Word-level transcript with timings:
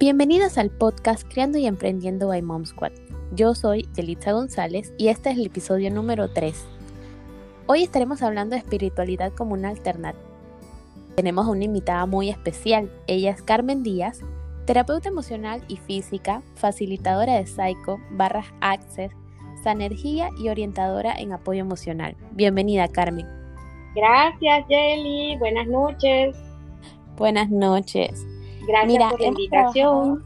Bienvenidos 0.00 0.58
al 0.58 0.70
podcast 0.70 1.26
Creando 1.28 1.58
y 1.58 1.66
Emprendiendo 1.66 2.28
by 2.28 2.40
Mom 2.40 2.64
Squad. 2.64 2.92
Yo 3.32 3.56
soy 3.56 3.88
Yelitza 3.96 4.30
González 4.30 4.94
y 4.96 5.08
este 5.08 5.30
es 5.30 5.38
el 5.38 5.46
episodio 5.46 5.90
número 5.90 6.30
3. 6.30 6.54
Hoy 7.66 7.82
estaremos 7.82 8.22
hablando 8.22 8.54
de 8.54 8.60
espiritualidad 8.60 9.32
como 9.32 9.54
una 9.54 9.70
alternativa. 9.70 10.22
Tenemos 11.16 11.48
una 11.48 11.64
invitada 11.64 12.06
muy 12.06 12.30
especial. 12.30 12.92
Ella 13.08 13.32
es 13.32 13.42
Carmen 13.42 13.82
Díaz, 13.82 14.20
terapeuta 14.66 15.08
emocional 15.08 15.64
y 15.66 15.78
física, 15.78 16.42
facilitadora 16.54 17.34
de 17.34 17.48
Psycho, 17.48 17.98
barras 18.12 18.46
Access, 18.60 19.10
Sanergía 19.64 20.30
y 20.38 20.48
orientadora 20.48 21.12
en 21.18 21.32
apoyo 21.32 21.62
emocional. 21.62 22.14
Bienvenida, 22.30 22.86
Carmen. 22.86 23.26
Gracias, 23.96 24.64
Jelly. 24.68 25.36
Buenas 25.38 25.66
noches. 25.66 26.36
Buenas 27.16 27.50
noches. 27.50 28.24
Gracias 28.68 29.10
por 29.10 29.20
la 29.20 29.26
invitación. 29.26 30.24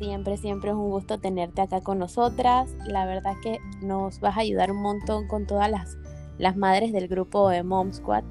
Siempre, 0.00 0.36
siempre 0.36 0.70
es 0.70 0.76
un 0.76 0.90
gusto 0.90 1.18
tenerte 1.18 1.62
acá 1.62 1.80
con 1.80 1.98
nosotras. 1.98 2.74
La 2.86 3.06
verdad 3.06 3.34
que 3.42 3.58
nos 3.80 4.18
vas 4.20 4.36
a 4.36 4.40
ayudar 4.40 4.70
un 4.70 4.82
montón 4.82 5.28
con 5.28 5.46
todas 5.46 5.70
las, 5.70 5.96
las 6.38 6.56
madres 6.56 6.92
del 6.92 7.06
grupo 7.06 7.48
de 7.48 7.62
Mom 7.62 7.92
Squad 7.92 8.24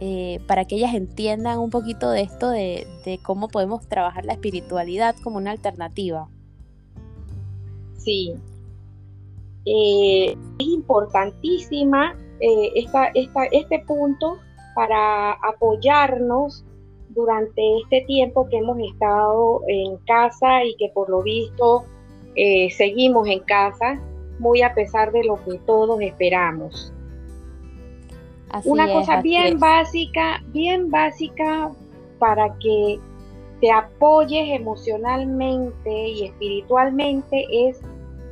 eh, 0.00 0.40
para 0.46 0.64
que 0.64 0.76
ellas 0.76 0.94
entiendan 0.94 1.58
un 1.58 1.70
poquito 1.70 2.10
de 2.10 2.20
esto 2.20 2.50
de, 2.50 2.86
cómo 3.24 3.48
podemos 3.48 3.88
trabajar 3.88 4.24
la 4.24 4.34
espiritualidad 4.34 5.16
como 5.24 5.38
una 5.38 5.50
alternativa. 5.50 6.28
Sí. 7.96 8.34
Eh, 9.64 10.36
es 10.58 10.66
importantísima 10.66 12.16
eh, 12.40 12.70
esta, 12.76 13.08
este 13.50 13.80
punto 13.80 14.38
para 14.76 15.32
apoyarnos 15.32 16.64
durante 17.18 17.60
este 17.82 18.02
tiempo 18.02 18.48
que 18.48 18.58
hemos 18.58 18.78
estado 18.78 19.62
en 19.66 19.96
casa 20.06 20.64
y 20.64 20.76
que 20.76 20.88
por 20.94 21.10
lo 21.10 21.20
visto 21.22 21.82
eh, 22.36 22.70
seguimos 22.70 23.26
en 23.26 23.40
casa, 23.40 24.00
muy 24.38 24.62
a 24.62 24.72
pesar 24.72 25.10
de 25.10 25.24
lo 25.24 25.42
que 25.44 25.58
todos 25.66 26.00
esperamos. 26.00 26.92
Una 28.64 28.90
cosa 28.90 29.20
bien 29.20 29.58
básica, 29.58 30.40
bien 30.52 30.90
básica 30.90 31.72
para 32.20 32.56
que 32.58 33.00
te 33.60 33.70
apoyes 33.72 34.60
emocionalmente 34.60 35.90
y 35.90 36.26
espiritualmente 36.26 37.46
es 37.50 37.80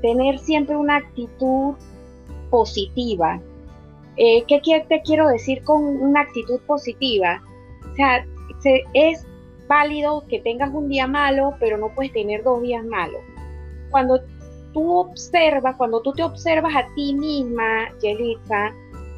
tener 0.00 0.38
siempre 0.38 0.76
una 0.76 0.98
actitud 0.98 1.74
positiva. 2.50 3.40
Eh, 4.16 4.44
¿Qué 4.46 4.60
te 4.88 5.02
quiero 5.02 5.28
decir 5.28 5.62
con 5.64 5.84
una 5.84 6.20
actitud 6.20 6.60
positiva? 6.66 7.42
O 7.90 7.94
sea, 7.96 8.24
es 8.94 9.26
válido 9.68 10.24
que 10.28 10.40
tengas 10.40 10.72
un 10.72 10.88
día 10.88 11.06
malo, 11.06 11.54
pero 11.58 11.76
no 11.78 11.94
puedes 11.94 12.12
tener 12.12 12.42
dos 12.42 12.62
días 12.62 12.84
malos. 12.84 13.20
Cuando 13.90 14.20
tú 14.72 14.92
observas, 14.92 15.76
cuando 15.76 16.02
tú 16.02 16.12
te 16.12 16.22
observas 16.22 16.74
a 16.76 16.86
ti 16.94 17.14
misma, 17.14 17.88
Yelitza, 18.00 18.74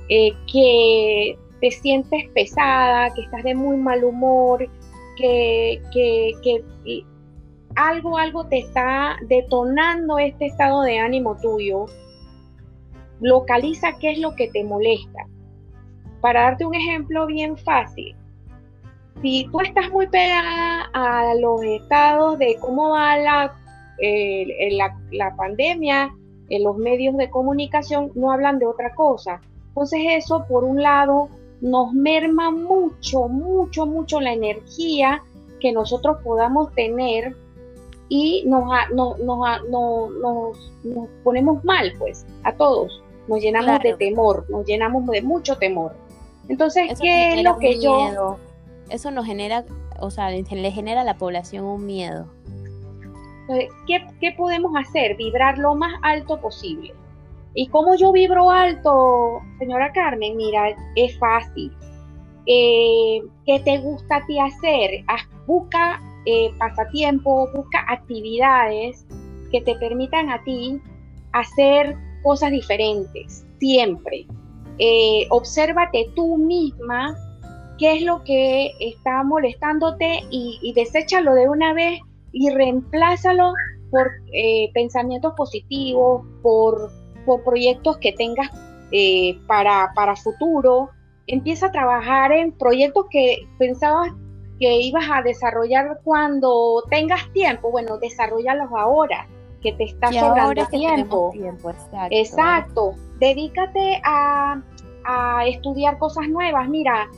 eh, 0.09 0.33
que 0.51 1.39
te 1.61 1.71
sientes 1.71 2.29
pesada, 2.31 3.13
que 3.15 3.23
estás 3.23 3.43
de 3.43 3.55
muy 3.55 3.77
mal 3.77 4.05
humor, 4.05 4.69
que, 5.17 5.83
que, 5.93 6.65
algo, 7.75 8.17
algo 8.17 8.47
te 8.47 8.59
está 8.59 9.17
detonando 9.29 10.19
este 10.19 10.47
estado 10.47 10.83
de 10.83 10.99
ánimo 10.99 11.37
tuyo, 11.41 11.87
localiza 13.21 13.99
qué 13.99 14.13
es 14.13 14.19
lo 14.19 14.35
que 14.35 14.49
te 14.49 14.65
molesta. 14.65 15.27
Para 16.21 16.43
darte 16.43 16.65
un 16.65 16.75
ejemplo 16.75 17.27
bien 17.27 17.57
fácil, 17.57 18.17
si 19.23 19.49
tú 19.51 19.61
estás 19.61 19.91
muy 19.91 20.07
pegada 20.07 20.89
a 20.93 21.35
los 21.35 21.63
estados 21.63 22.39
de 22.39 22.57
cómo 22.61 22.91
va 22.91 23.17
la, 23.17 23.55
la, 25.11 25.37
pandemia, 25.37 26.15
en 26.49 26.65
los 26.65 26.77
medios 26.77 27.17
de 27.17 27.31
comunicación 27.31 28.11
no 28.15 28.33
hablan 28.33 28.59
de 28.59 28.67
otra 28.67 28.95
cosa. 28.95 29.41
Entonces 29.69 30.01
eso, 30.11 30.45
por 30.49 30.65
un 30.65 30.83
lado, 30.83 31.29
nos 31.61 31.93
merma 31.93 32.51
mucho, 32.51 33.29
mucho, 33.29 33.87
mucho 33.87 34.21
la 34.21 34.33
energía 34.33 35.23
que 35.61 35.73
nosotros 35.73 36.19
podamos 36.23 36.73
tener 36.75 37.35
y 38.09 38.45
nos, 38.47 38.65
nos, 38.95 39.19
nos, 39.19 40.59
ponemos 41.23 41.63
mal, 41.65 41.93
pues, 41.99 42.25
a 42.45 42.53
todos. 42.53 43.03
Nos 43.27 43.43
llenamos 43.43 43.83
de 43.83 43.95
temor, 43.95 44.47
nos 44.49 44.65
llenamos 44.65 45.07
de 45.07 45.21
mucho 45.21 45.59
temor. 45.59 45.93
Entonces, 46.49 46.99
¿qué 46.99 47.35
es 47.35 47.45
lo 47.45 47.59
que 47.59 47.79
yo 47.79 48.39
eso 48.91 49.11
nos 49.11 49.27
genera, 49.27 49.65
o 50.01 50.11
sea, 50.11 50.31
le 50.31 50.71
genera 50.71 51.03
a 51.03 51.05
la 51.05 51.19
población 51.19 51.65
un 51.65 51.87
miedo. 51.87 52.27
¿Qué, 53.87 54.07
¿Qué, 54.21 54.33
podemos 54.33 54.73
hacer? 54.77 55.17
Vibrar 55.17 55.59
lo 55.59 55.75
más 55.75 55.95
alto 56.03 56.39
posible. 56.41 56.93
¿Y 57.55 57.69
cómo 57.69 57.97
yo 57.97 58.13
vibro 58.13 58.51
alto, 58.51 59.41
señora 59.59 59.91
Carmen? 59.93 60.37
Mira, 60.37 60.77
es 60.97 61.19
fácil. 61.19 61.73
Eh, 62.47 63.21
¿Qué 63.47 63.61
te 63.61 63.79
gusta 63.79 64.17
a 64.17 64.27
ti 64.27 64.39
hacer? 64.39 65.05
busca 65.47 66.01
eh, 66.27 66.51
pasatiempo, 66.59 67.49
busca 67.55 67.85
actividades 67.89 69.07
que 69.51 69.63
te 69.63 69.75
permitan 69.77 70.31
a 70.31 70.43
ti 70.45 70.79
hacer 71.33 71.97
cosas 72.23 72.51
diferentes, 72.51 73.47
siempre. 73.59 74.27
Eh, 74.79 75.27
obsérvate 75.31 76.11
tú 76.15 76.37
misma 76.37 77.17
qué 77.79 77.97
es 77.97 78.03
lo 78.03 78.23
que 78.25 78.73
está 78.81 79.23
molestándote 79.23 80.25
y, 80.31 80.59
y 80.63 80.73
deséchalo 80.73 81.35
de 81.35 81.49
una 81.49 81.73
vez 81.73 82.01
y 82.33 82.51
reemplázalo 82.51 83.53
por 83.91 84.11
eh, 84.33 84.71
pensamientos 84.75 85.33
positivos, 85.37 86.27
por, 86.43 86.91
por, 87.25 87.43
proyectos 87.43 87.99
que 87.99 88.13
tengas 88.13 88.51
eh, 88.93 89.39
para, 89.47 89.93
para 89.95 90.17
futuro. 90.17 90.91
Empieza 91.27 91.67
a 91.67 91.73
trabajar 91.73 92.33
en 92.33 92.53
proyectos 92.53 93.07
que 93.11 93.47
pensabas 93.59 94.11
que 94.59 94.81
ibas 94.81 95.05
a 95.11 95.23
desarrollar 95.23 96.01
cuando 96.05 96.83
tengas 96.91 97.33
tiempo. 97.33 97.71
Bueno, 97.71 97.99
desarrollalos 97.99 98.69
ahora, 98.77 99.27
que 99.63 99.73
te 99.73 99.85
está 99.85 100.13
sobrando 100.13 100.67
tiempo. 100.67 101.33
exacto. 101.35 102.09
exacto. 102.11 102.95
Dedícate 103.19 104.01
a, 104.05 104.61
a 105.05 105.47
estudiar 105.47 105.99
cosas 105.99 106.29
nuevas. 106.29 106.69
Mira, 106.69 107.09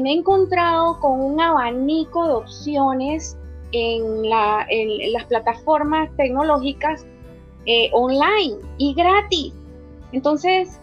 me 0.00 0.10
he 0.10 0.14
encontrado 0.14 0.98
con 1.00 1.20
un 1.20 1.40
abanico 1.40 2.26
de 2.26 2.32
opciones 2.34 3.36
en, 3.72 4.28
las 4.28 5.24
plataformas 5.26 6.10
tecnológicas 6.16 7.06
eh, 7.66 7.90
online 7.92 8.56
y 8.78 8.94
gratis. 8.94 9.52
Entonces, 10.12 10.78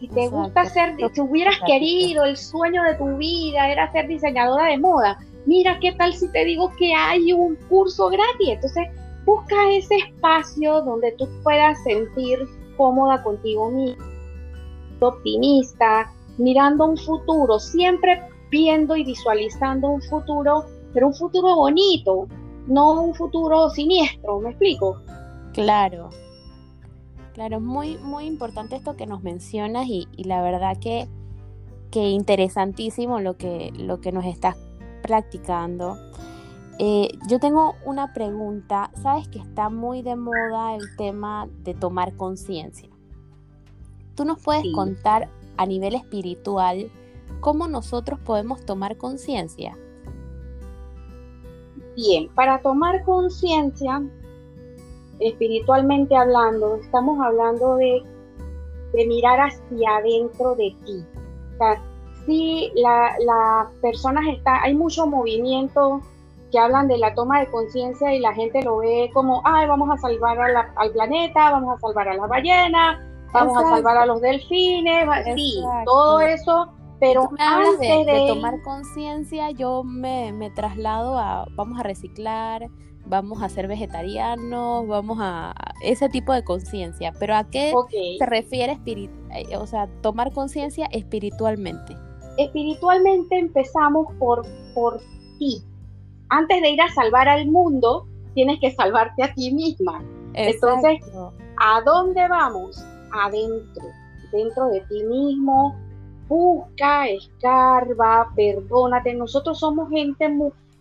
si 0.00 0.08
te 0.08 0.28
gusta 0.28 0.62
hacer, 0.62 0.96
si 1.12 1.20
hubieras 1.20 1.58
querido, 1.66 2.24
el 2.24 2.36
sueño 2.36 2.82
de 2.84 2.94
tu 2.94 3.16
vida 3.16 3.70
era 3.70 3.90
ser 3.92 4.08
diseñadora 4.08 4.66
de 4.66 4.78
moda, 4.78 5.18
mira 5.46 5.78
qué 5.80 5.92
tal 5.92 6.12
si 6.12 6.30
te 6.32 6.44
digo 6.44 6.72
que 6.78 6.92
hay 6.94 7.32
un 7.32 7.56
curso 7.68 8.08
gratis. 8.08 8.48
Entonces, 8.48 8.88
busca 9.24 9.56
ese 9.72 9.96
espacio 9.96 10.82
donde 10.82 11.12
tú 11.12 11.28
puedas 11.42 11.82
sentir 11.84 12.46
cómoda 12.76 13.22
contigo 13.22 13.70
misma, 13.70 14.04
optimista, 15.00 16.12
mirando 16.38 16.86
un 16.86 16.96
futuro, 16.96 17.58
siempre 17.58 18.20
viendo 18.54 18.94
y 18.96 19.02
visualizando 19.02 19.88
un 19.88 20.00
futuro, 20.00 20.64
pero 20.92 21.08
un 21.08 21.14
futuro 21.14 21.56
bonito, 21.56 22.28
no 22.68 23.02
un 23.02 23.12
futuro 23.12 23.68
siniestro, 23.70 24.38
¿me 24.38 24.50
explico? 24.50 25.00
Claro, 25.52 26.10
claro, 27.32 27.56
es 27.56 27.62
muy, 27.62 27.98
muy 27.98 28.26
importante 28.26 28.76
esto 28.76 28.94
que 28.94 29.06
nos 29.06 29.24
mencionas 29.24 29.88
y, 29.88 30.06
la 30.18 30.40
verdad 30.40 30.78
que, 30.78 31.08
que 31.90 32.10
interesantísimo 32.10 33.18
lo 33.18 33.36
que, 33.36 33.72
lo 33.76 34.00
que 34.00 34.12
nos 34.12 34.24
estás 34.24 34.56
practicando. 35.02 35.98
Eh, 36.78 37.08
yo 37.28 37.40
tengo 37.40 37.74
una 37.84 38.12
pregunta, 38.12 38.92
sabes 39.02 39.26
que 39.26 39.40
está 39.40 39.68
muy 39.68 40.02
de 40.02 40.14
moda 40.14 40.76
el 40.76 40.96
tema 40.96 41.48
de 41.64 41.74
tomar 41.74 42.16
conciencia. 42.16 42.88
¿Tú 44.14 44.24
nos 44.24 44.40
puedes 44.40 44.64
contar 44.72 45.28
a 45.56 45.66
nivel 45.66 45.96
espiritual 45.96 46.88
¿cómo 47.40 47.68
nosotros 47.68 48.18
podemos 48.20 48.64
tomar 48.64 48.96
conciencia? 48.96 49.76
Bien, 51.96 52.28
para 52.34 52.60
tomar 52.60 53.04
conciencia, 53.04 54.02
espiritualmente 55.20 56.16
hablando, 56.16 56.76
estamos 56.76 57.20
hablando 57.20 57.76
de, 57.76 58.02
mirar 59.06 59.40
hacia 59.40 59.96
adentro 59.96 60.54
de 60.54 60.74
ti. 60.84 61.04
O 61.54 61.58
sea, 61.58 61.82
si 62.26 62.70
las 62.76 63.18
la 63.24 63.68
personas 63.82 64.24
está, 64.28 64.62
hay 64.62 64.74
mucho 64.74 65.04
movimiento 65.06 66.00
que 66.52 66.58
hablan 66.60 66.86
de 66.86 66.98
la 66.98 67.12
toma 67.14 67.40
de 67.40 67.50
conciencia 67.50 68.14
y 68.14 68.20
la 68.20 68.32
gente 68.32 68.62
lo 68.62 68.78
ve 68.78 69.10
como, 69.12 69.42
ay, 69.44 69.66
vamos 69.66 69.90
a 69.90 69.98
salvar 69.98 70.38
al 70.76 70.90
planeta, 70.92 71.50
vamos 71.50 71.76
a 71.76 71.80
salvar 71.80 72.08
a 72.08 72.14
las 72.14 72.28
ballenas, 72.28 73.00
vamos 73.32 73.56
a 73.56 73.68
salvar 73.68 73.96
a 73.96 74.06
los 74.06 74.20
delfines, 74.20 75.08
sí, 75.34 75.60
todo 75.84 76.20
eso 76.20 76.72
pero 77.04 77.30
antes 77.38 78.06
de, 78.06 78.24
tomar 78.28 78.62
conciencia, 78.62 79.50
yo 79.50 79.84
me, 79.84 80.50
traslado 80.54 81.18
a, 81.18 81.46
vamos 81.54 81.78
a 81.78 81.82
reciclar, 81.82 82.70
vamos 83.04 83.42
a 83.42 83.48
ser 83.50 83.68
vegetarianos, 83.68 84.86
vamos 84.86 85.18
a 85.20 85.54
ese 85.82 86.08
tipo 86.08 86.32
de 86.32 86.42
conciencia. 86.42 87.12
Pero 87.18 87.36
¿a 87.36 87.44
qué 87.44 87.72
se 88.18 88.26
refiere 88.26 88.78
eh, 88.86 89.56
o 89.56 89.66
sea, 89.66 89.88
tomar 90.00 90.32
conciencia 90.32 90.86
espiritualmente? 90.86 91.94
Espiritualmente 92.38 93.38
empezamos 93.38 94.06
por, 94.18 94.46
por 94.74 94.98
ti. 95.38 95.62
Antes 96.30 96.62
de 96.62 96.70
ir 96.70 96.80
a 96.80 96.88
salvar 96.88 97.28
al 97.28 97.46
mundo, 97.46 98.06
tienes 98.34 98.58
que 98.60 98.72
salvarte 98.72 99.22
a 99.22 99.34
ti 99.34 99.52
misma. 99.52 100.02
Entonces, 100.32 101.00
¿a 101.58 101.82
dónde 101.82 102.26
vamos? 102.28 102.82
Adentro, 103.12 103.84
dentro 104.32 104.68
de 104.68 104.80
ti 104.88 105.04
mismo. 105.04 105.83
Busca, 106.28 107.08
escarba, 107.08 108.30
perdónate. 108.34 109.14
Nosotros 109.14 109.58
somos 109.58 109.90
gente 109.90 110.26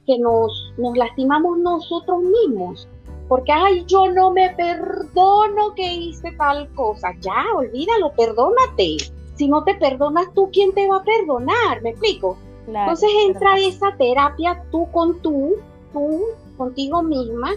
que 0.06 0.18
nos, 0.20 0.74
nos 0.78 0.98
lastimamos 0.98 1.58
nosotros 1.60 2.22
mismos. 2.22 2.88
Porque, 3.28 3.52
ay, 3.52 3.86
yo 3.88 4.12
no 4.12 4.32
me 4.32 4.50
perdono 4.52 5.74
que 5.76 5.94
hice 5.94 6.32
tal 6.34 6.68
cosa. 6.74 7.14
Ya, 7.22 7.46
olvídalo, 7.56 8.12
perdónate. 8.14 8.98
Si 9.36 9.48
no 9.48 9.64
te 9.64 9.76
perdonas 9.76 10.34
tú, 10.34 10.50
¿quién 10.52 10.74
te 10.74 10.88
va 10.88 10.98
a 10.98 11.04
perdonar? 11.04 11.82
¿Me 11.82 11.92
explico? 11.92 12.38
Entonces 12.68 13.10
entra 13.26 13.58
esa 13.58 13.96
terapia 13.98 14.64
tú 14.72 14.88
con 14.92 15.20
tú, 15.22 15.56
tú 15.92 16.22
contigo 16.58 17.02
misma 17.04 17.52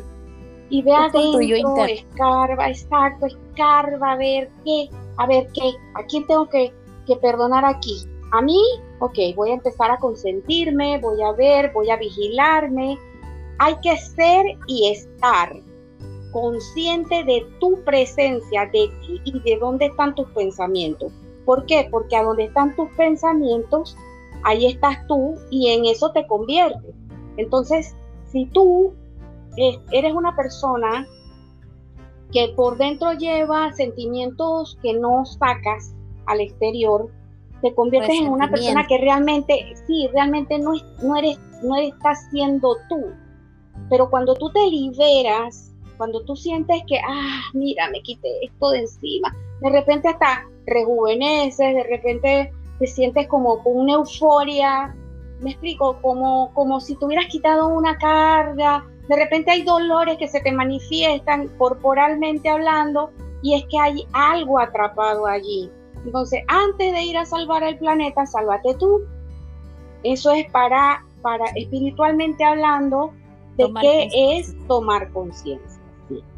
y 0.69 0.83
ve 0.83 0.93
adentro, 0.93 1.85
escarba, 1.85 2.69
exacto, 2.69 3.27
escarba, 3.27 4.13
a 4.13 4.17
ver 4.17 4.51
qué, 4.65 4.91
a 5.17 5.27
ver 5.27 5.47
qué, 5.55 5.73
a 5.95 6.03
quién 6.05 6.27
tengo 6.27 6.49
que, 6.49 6.73
que 7.07 7.17
perdonar 7.17 7.65
aquí. 7.65 8.05
A 8.33 8.43
mí, 8.43 8.61
ok, 8.99 9.19
voy 9.35 9.51
a 9.51 9.55
empezar 9.55 9.91
a 9.91 9.99
consentirme, 9.99 10.99
voy 11.01 11.23
a 11.23 11.33
ver, 11.33 11.73
voy 11.73 11.91
a 11.91 11.97
vigilarme. 11.97 12.99
Hay 13.59 13.77
que 13.83 13.97
ser 13.97 14.45
y 14.67 14.91
estar 14.91 15.55
consciente 16.33 17.25
de 17.25 17.47
tu 17.61 17.83
presencia, 17.85 18.67
de 18.67 18.91
ti 19.01 19.21
y 19.25 19.41
de 19.41 19.57
dónde 19.59 19.87
están 19.87 20.15
tus 20.15 20.29
pensamientos. 20.31 21.13
¿Por 21.47 21.65
qué? 21.65 21.89
Porque 21.91 22.17
a 22.17 22.25
donde 22.25 22.45
están 22.45 22.75
tus 22.77 22.91
pensamientos, 22.91 23.97
ahí 24.43 24.67
estás 24.67 25.07
tú 25.07 25.37
y 25.51 25.71
en 25.71 25.87
eso 25.87 26.11
te 26.13 26.27
conviertes. 26.27 26.95
Entonces, 27.37 27.95
si 28.31 28.47
tú 28.47 28.93
eres 29.93 30.15
una 30.15 30.37
persona 30.37 31.07
que 32.33 32.53
por 32.55 32.77
dentro 32.77 33.13
lleva 33.13 33.73
sentimientos 33.73 34.79
que 34.83 34.93
no 34.93 35.25
sacas 35.25 35.95
al 36.27 36.41
exterior, 36.41 37.11
te 37.63 37.75
conviertes 37.75 38.19
en 38.19 38.29
una 38.29 38.51
persona 38.51 38.87
que 38.87 38.99
realmente, 38.99 39.75
sí, 39.87 40.09
realmente 40.13 40.59
no, 40.59 40.73
no, 41.03 41.17
eres, 41.17 41.39
no 41.63 41.77
estás 41.77 42.29
siendo 42.31 42.77
tú. 42.89 43.13
Pero 43.89 44.11
cuando 44.11 44.35
tú 44.35 44.51
te 44.51 44.67
liberas, 44.69 45.73
cuando 45.97 46.23
tú 46.25 46.37
sientes 46.37 46.83
que, 46.87 46.99
ah, 46.99 47.41
mira, 47.55 47.91
me 47.91 48.03
quité 48.03 48.29
esto 48.45 48.71
de 48.71 48.81
encima, 48.81 49.35
de 49.61 49.71
repente 49.71 50.09
hasta 50.09 50.45
rejuveneces, 50.67 51.75
de 51.75 51.85
repente 51.85 52.53
te 52.79 52.87
sientes 52.87 53.27
como 53.29 53.63
con 53.63 53.77
una 53.79 53.95
euforia, 53.95 54.95
me 55.41 55.51
explico, 55.51 55.99
como, 56.03 56.53
como 56.55 56.81
si 56.81 56.97
te 56.97 57.05
hubieras 57.05 57.27
quitado 57.27 57.69
una 57.69 57.97
carga, 57.99 58.85
de 59.09 59.17
repente 59.17 59.51
hay 59.51 59.63
dolores 59.63 60.17
que 60.19 60.29
se 60.29 60.41
te 60.41 60.53
manifiestan 60.53 61.49
corporalmente 61.59 62.49
hablando 62.49 63.11
y 63.43 63.55
es 63.55 63.65
que 63.71 63.79
hay 63.79 64.07
algo 64.13 64.59
atrapado 64.59 65.27
allí. 65.27 65.71
Entonces, 66.07 66.43
antes 66.47 66.93
de 66.93 67.03
ir 67.03 67.19
a 67.19 67.27
salvar 67.27 67.65
el 67.65 67.77
planeta, 67.79 68.25
sálvate 68.27 68.75
tú. 68.77 69.03
Eso 70.05 70.31
es 70.33 70.49
para, 70.53 71.05
para 71.21 71.47
espiritualmente 71.57 72.45
hablando, 72.45 73.13
de 73.57 73.73
qué 73.81 74.09
es 74.39 74.55
tomar 74.69 75.11
conciencia. 75.13 75.83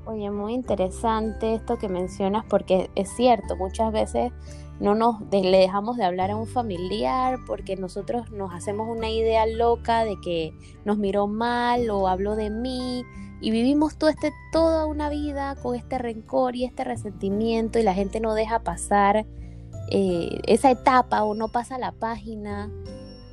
Oye, 0.06 0.31
muy 0.31 0.55
interesante 0.55 1.55
esto 1.55 1.76
que 1.76 1.88
mencionas 1.88 2.44
porque 2.49 2.91
es 2.94 3.11
cierto, 3.15 3.56
muchas 3.56 3.93
veces 3.93 4.32
no 4.81 4.94
nos 4.94 5.20
le 5.31 5.59
dejamos 5.59 5.99
de 5.99 6.05
hablar 6.05 6.31
a 6.31 6.37
un 6.37 6.47
familiar 6.47 7.37
porque 7.47 7.76
nosotros 7.76 8.31
nos 8.31 8.55
hacemos 8.55 8.88
una 8.88 9.11
idea 9.11 9.44
loca 9.44 10.05
de 10.05 10.17
que 10.23 10.55
nos 10.87 10.97
miró 10.97 11.26
mal 11.26 11.91
o 11.91 12.09
habló 12.09 12.37
de 12.37 12.49
mí 12.49 13.05
y 13.43 13.50
vivimos 13.50 13.99
todo 13.99 14.09
este, 14.09 14.32
toda 14.50 14.87
una 14.87 15.11
vida 15.11 15.56
con 15.56 15.76
este 15.76 15.99
rencor 15.99 16.56
y 16.56 16.64
este 16.64 16.85
resentimiento 16.85 17.79
y 17.79 17.82
la 17.82 17.93
gente 17.93 18.21
no 18.21 18.32
deja 18.32 18.61
pasar 18.61 19.26
eh, 19.90 20.40
esa 20.46 20.70
etapa 20.70 21.23
o 21.25 21.35
no 21.35 21.49
pasa 21.49 21.79
la 21.79 21.93
página. 21.93 22.70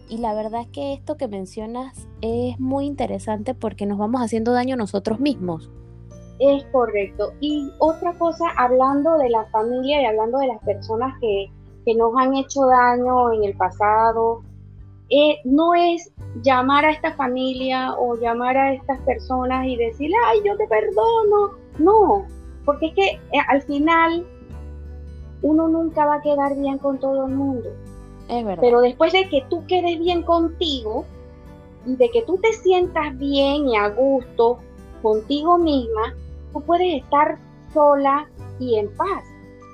Y 0.07 0.17
la 0.19 0.33
verdad 0.33 0.61
es 0.61 0.67
que 0.67 0.93
esto 0.93 1.17
que 1.17 1.27
mencionas 1.27 2.07
es 2.21 2.59
muy 2.59 2.85
interesante 2.85 3.55
porque 3.55 3.85
nos 3.85 3.97
vamos 3.97 4.21
haciendo 4.21 4.51
daño 4.51 4.75
nosotros 4.75 5.19
mismos. 5.19 5.69
Es 6.39 6.63
correcto. 6.65 7.33
Y 7.39 7.71
otra 7.79 8.13
cosa, 8.13 8.45
hablando 8.57 9.17
de 9.17 9.29
la 9.29 9.45
familia 9.45 10.01
y 10.01 10.05
hablando 10.05 10.37
de 10.39 10.47
las 10.47 10.59
personas 10.63 11.13
que, 11.21 11.49
nos 11.95 12.13
han 12.17 12.35
hecho 12.35 12.65
daño 12.65 13.31
en 13.33 13.43
el 13.43 13.55
pasado, 13.55 14.41
eh, 15.09 15.37
no 15.43 15.75
es 15.75 16.11
llamar 16.41 16.83
a 16.83 16.91
esta 16.91 17.13
familia 17.13 17.93
o 17.93 18.15
llamar 18.15 18.57
a 18.57 18.73
estas 18.73 18.99
personas 19.01 19.67
y 19.67 19.75
decirle, 19.75 20.15
ay, 20.27 20.39
yo 20.43 20.57
te 20.57 20.67
perdono. 20.67 21.51
No, 21.77 22.25
porque 22.65 22.87
es 22.87 22.93
que 22.95 23.09
eh, 23.37 23.41
al 23.49 23.61
final 23.61 24.25
uno 25.45 25.67
nunca 25.67 26.05
va 26.05 26.15
a 26.15 26.21
quedar 26.21 26.55
bien 26.57 26.79
con 26.79 26.99
todo 26.99 27.27
el 27.27 27.35
mundo. 27.35 27.69
Es 28.27 28.43
verdad. 28.43 28.61
Pero 28.61 28.81
después 28.81 29.13
de 29.13 29.29
que 29.29 29.45
tú 29.47 29.63
quedes 29.67 29.99
bien 29.99 30.23
contigo 30.23 31.05
y 31.85 31.95
de 31.95 32.09
que 32.09 32.23
tú 32.23 32.39
te 32.39 32.51
sientas 32.53 33.15
bien 33.17 33.67
y 33.67 33.75
a 33.77 33.89
gusto 33.89 34.57
contigo 35.03 35.59
misma, 35.59 36.15
tú 36.51 36.61
puedes 36.61 37.03
estar 37.03 37.37
sola 37.71 38.27
y 38.59 38.79
en 38.79 38.91
paz, 38.95 39.23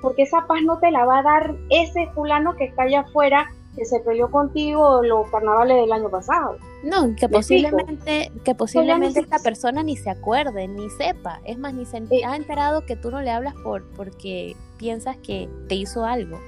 porque 0.02 0.22
esa 0.22 0.46
paz 0.46 0.60
no 0.62 0.78
te 0.78 0.90
la 0.90 1.06
va 1.06 1.20
a 1.20 1.22
dar 1.22 1.54
ese 1.70 2.06
fulano 2.08 2.54
que 2.56 2.64
está 2.64 2.82
allá 2.82 3.00
afuera 3.00 3.50
que 3.76 3.84
se 3.84 4.00
peleó 4.00 4.30
contigo 4.30 5.02
los 5.02 5.30
carnavales 5.30 5.78
del 5.78 5.92
año 5.92 6.10
pasado. 6.10 6.56
No, 6.82 7.14
que 7.16 7.28
posiblemente, 7.28 8.30
que 8.44 8.54
posiblemente 8.54 9.20
esta 9.20 9.38
persona 9.38 9.82
ni 9.82 9.96
se 9.96 10.10
acuerde, 10.10 10.68
ni 10.68 10.90
sepa. 10.90 11.40
Es 11.44 11.58
más, 11.58 11.72
ni 11.74 11.86
se 11.86 11.98
eh. 11.98 12.24
ha 12.26 12.36
enterado 12.36 12.84
que 12.84 12.96
tú 12.96 13.10
no 13.10 13.22
le 13.22 13.30
hablas 13.30 13.54
por 13.62 13.88
porque 13.96 14.56
piensas 14.78 15.16
que 15.18 15.48
te 15.68 15.76
hizo 15.76 16.04
algo. 16.04 16.38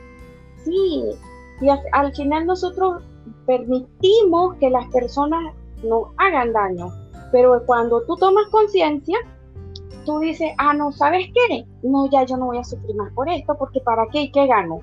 Sí, 0.64 1.04
y 1.60 1.68
al 1.68 2.14
final 2.14 2.46
nosotros 2.46 3.02
permitimos 3.46 4.56
que 4.56 4.70
las 4.70 4.86
personas 4.88 5.54
nos 5.82 6.08
hagan 6.16 6.52
daño, 6.52 6.92
pero 7.32 7.64
cuando 7.64 8.02
tú 8.06 8.16
tomas 8.16 8.46
conciencia, 8.50 9.18
tú 10.04 10.18
dices, 10.18 10.52
ah, 10.58 10.74
no, 10.74 10.92
¿sabes 10.92 11.26
qué? 11.34 11.64
No, 11.82 12.08
ya 12.10 12.24
yo 12.24 12.36
no 12.36 12.46
voy 12.46 12.58
a 12.58 12.64
sufrir 12.64 12.96
más 12.96 13.12
por 13.12 13.28
esto, 13.28 13.54
porque 13.58 13.80
¿para 13.80 14.06
qué? 14.12 14.30
¿Qué 14.32 14.46
gano? 14.46 14.80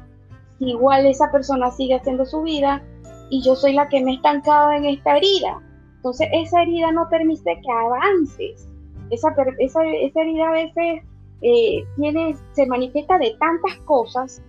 Igual 0.62 1.08
esa 1.08 1.32
persona 1.32 1.72
sigue 1.72 1.96
haciendo 1.96 2.26
su 2.26 2.44
vida 2.44 2.84
y 3.30 3.42
yo 3.42 3.56
soy 3.56 3.74
la 3.74 3.90
que 3.90 4.04
me 4.04 4.12
he 4.12 4.16
estancado 4.16 4.72
en 4.72 4.86
esta 4.86 5.18
herida. 5.18 5.60
Entonces 5.96 6.30
esa 6.32 6.62
herida 6.62 6.92
no 6.92 7.10
permite 7.10 7.60
que 7.62 7.72
avances. 7.72 8.70
Esa, 9.10 9.36
esa, 9.58 9.84
esa 9.86 10.22
herida 10.22 10.50
a 10.50 10.52
veces 10.52 11.04
eh, 11.42 11.84
tiene, 11.96 12.36
se 12.54 12.68
manifiesta 12.68 13.18
de 13.18 13.36
tantas 13.40 13.76
cosas, 13.86 14.42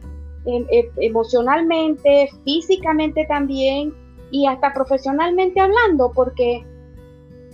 em, 0.45 0.66
em, 0.71 0.87
emocionalmente, 0.99 2.28
físicamente 2.45 3.25
también 3.26 3.95
y 4.31 4.47
hasta 4.47 4.75
profesionalmente 4.75 5.61
hablando, 5.61 6.12
porque 6.12 6.64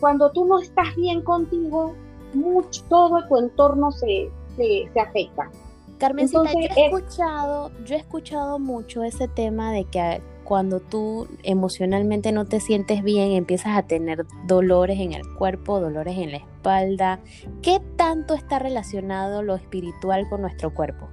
cuando 0.00 0.32
tú 0.32 0.44
no 0.44 0.58
estás 0.58 0.94
bien 0.96 1.22
contigo, 1.22 1.94
mucho, 2.34 2.82
todo 2.88 3.26
tu 3.28 3.36
entorno 3.36 3.92
se, 3.92 4.30
se, 4.56 5.00
afecta. 5.00 5.50
Carmencita, 5.98 6.52
yo 6.52 6.58
he 6.76 6.86
escuchado, 6.86 7.70
yo 7.84 7.94
he 7.94 7.98
escuchado 7.98 8.58
mucho 8.58 9.02
ese 9.02 9.28
tema 9.28 9.72
de 9.72 9.84
que 9.84 10.22
cuando 10.44 10.80
tú 10.80 11.28
emocionalmente 11.42 12.32
no 12.32 12.46
te 12.46 12.60
sientes 12.60 13.02
bien, 13.02 13.32
empiezas 13.32 13.76
a 13.76 13.82
tener 13.82 14.24
dolores 14.46 14.98
en 14.98 15.12
el 15.12 15.22
cuerpo, 15.34 15.78
dolores 15.78 16.16
en 16.16 16.30
la 16.30 16.38
espalda. 16.38 17.20
¿Qué 17.60 17.80
tanto 17.96 18.32
está 18.32 18.58
relacionado 18.58 19.42
lo 19.42 19.56
espiritual 19.56 20.26
con 20.30 20.40
nuestro 20.40 20.72
cuerpo? 20.72 21.08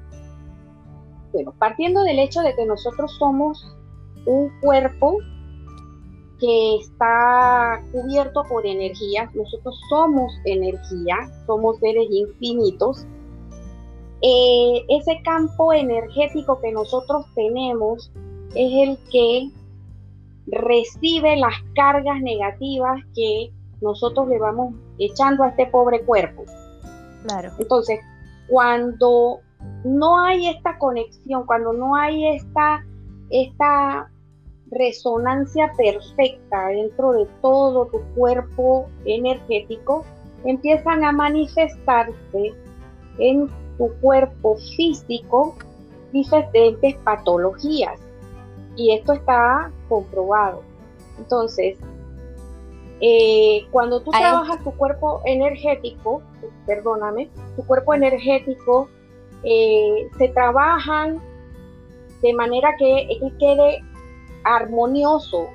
Bueno, 1.34 1.54
partiendo 1.60 2.04
del 2.04 2.20
hecho 2.20 2.39
de 2.42 2.56
que 2.56 2.65
nosotros 2.65 3.13
somos 3.20 3.75
un 4.25 4.50
cuerpo 4.62 5.18
que 6.39 6.77
está 6.77 7.84
cubierto 7.92 8.44
por 8.48 8.65
energía. 8.65 9.30
Nosotros 9.34 9.80
somos 9.89 10.32
energía, 10.46 11.18
somos 11.46 11.77
seres 11.80 12.08
infinitos. 12.10 13.06
Eh, 14.22 14.86
ese 14.89 15.22
campo 15.24 15.74
energético 15.74 16.60
que 16.62 16.72
nosotros 16.72 17.25
tenemos 17.36 18.12
es 18.55 18.88
el 18.88 18.98
que 19.12 19.50
recibe 20.48 21.36
las 21.38 21.55
cargas 21.75 22.22
negativas 22.22 23.01
que 23.13 23.51
nosotros 23.81 24.27
le 24.29 24.39
vamos 24.39 24.74
echando 25.00 25.43
a 25.43 25.50
este 25.50 25.67
pobre 25.67 26.01
cuerpo. 26.03 26.43
Claro. 27.27 27.51
Entonces, 27.60 28.00
cuando 28.48 29.39
no 29.84 30.19
hay 30.19 30.48
esta 30.48 30.77
conexión, 30.77 31.45
cuando 31.45 31.74
no 31.74 31.95
hay 31.95 32.36
esta, 32.36 32.86
esta 33.29 34.10
resonancia 34.72 35.72
perfecta 35.77 36.67
dentro 36.67 37.13
de 37.13 37.25
todo 37.41 37.88
tu 37.88 38.01
cuerpo 38.15 38.88
energético, 39.05 40.05
empiezan 40.43 41.03
a 41.03 41.12
manifestarse 41.12 42.53
en 43.17 43.50
tu 43.77 43.94
cuerpo 44.01 44.58
físico 44.75 45.55
diferentes 46.12 46.96
patologías. 47.03 48.00
Y 48.75 48.94
esto 48.94 49.13
está 49.13 49.72
comprobado. 49.88 50.63
Entonces, 51.17 51.77
eh, 53.01 53.67
cuando 53.72 54.01
tú 54.01 54.12
trabajas 54.12 54.63
tu 54.63 54.72
cuerpo 54.72 55.22
energético, 55.25 56.22
perdóname, 56.65 57.29
tu 57.55 57.65
cuerpo 57.65 57.94
energético 57.94 58.89
eh, 59.44 60.10
se 60.17 60.29
trabajan 60.29 61.22
de 62.22 62.34
manera 62.34 62.75
que, 62.79 63.08
quede 63.38 63.84
armonioso, 64.44 65.50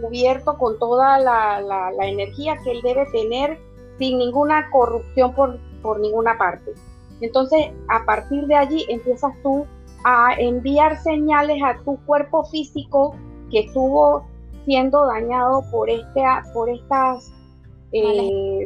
cubierto 0.00 0.58
con 0.58 0.78
toda 0.78 1.18
la, 1.18 1.90
energía 2.02 2.56
que 2.62 2.72
él 2.72 2.82
debe 2.82 3.06
tener 3.12 3.58
sin 3.98 4.18
ninguna 4.18 4.70
corrupción 4.70 5.34
por, 5.34 5.58
por 5.80 6.00
ninguna 6.00 6.36
parte. 6.36 6.72
Entonces, 7.22 7.70
a 7.88 8.04
partir 8.04 8.46
de 8.46 8.56
allí 8.56 8.84
empiezas 8.88 9.32
tú 9.42 9.64
a 10.04 10.34
enviar 10.38 11.00
señales 11.02 11.62
a 11.62 11.78
tu 11.84 11.96
cuerpo 12.04 12.44
físico 12.44 13.14
que 13.50 13.60
estuvo 13.60 14.24
siendo 14.64 15.06
dañado 15.06 15.64
por, 15.70 15.88
este, 15.88 16.22
por 16.52 16.68
estas 16.68 17.32
eh, 17.92 18.64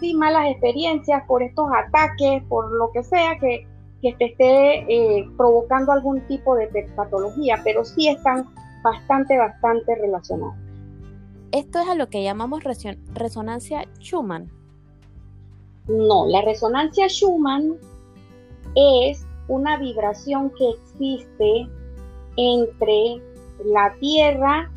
sí, 0.00 0.14
malas 0.14 0.50
experiencias, 0.50 1.22
por 1.26 1.42
estos 1.42 1.66
ataques, 1.70 2.42
por 2.44 2.72
lo 2.72 2.90
que 2.92 3.02
sea 3.04 3.38
que, 3.38 3.66
que 4.00 4.14
te 4.14 4.24
esté 4.26 5.18
eh, 5.18 5.28
provocando 5.36 5.92
algún 5.92 6.26
tipo 6.26 6.54
de 6.54 6.68
patología, 6.96 7.60
pero 7.62 7.84
sí 7.84 8.08
están 8.08 8.48
bastante, 8.82 9.36
bastante 9.36 9.94
relacionados. 9.96 10.54
Esto 11.52 11.80
es 11.80 11.88
a 11.88 11.94
lo 11.94 12.08
que 12.08 12.22
llamamos 12.22 12.64
resonancia 13.14 13.84
Schumann. 13.98 14.50
No, 15.88 16.26
la 16.26 16.42
resonancia 16.42 17.08
Schumann 17.08 17.78
es 18.74 19.24
una 19.48 19.78
vibración 19.78 20.50
que 20.50 20.70
existe 20.70 21.68
entre 22.36 23.22
la 23.64 23.94
Tierra 24.00 24.70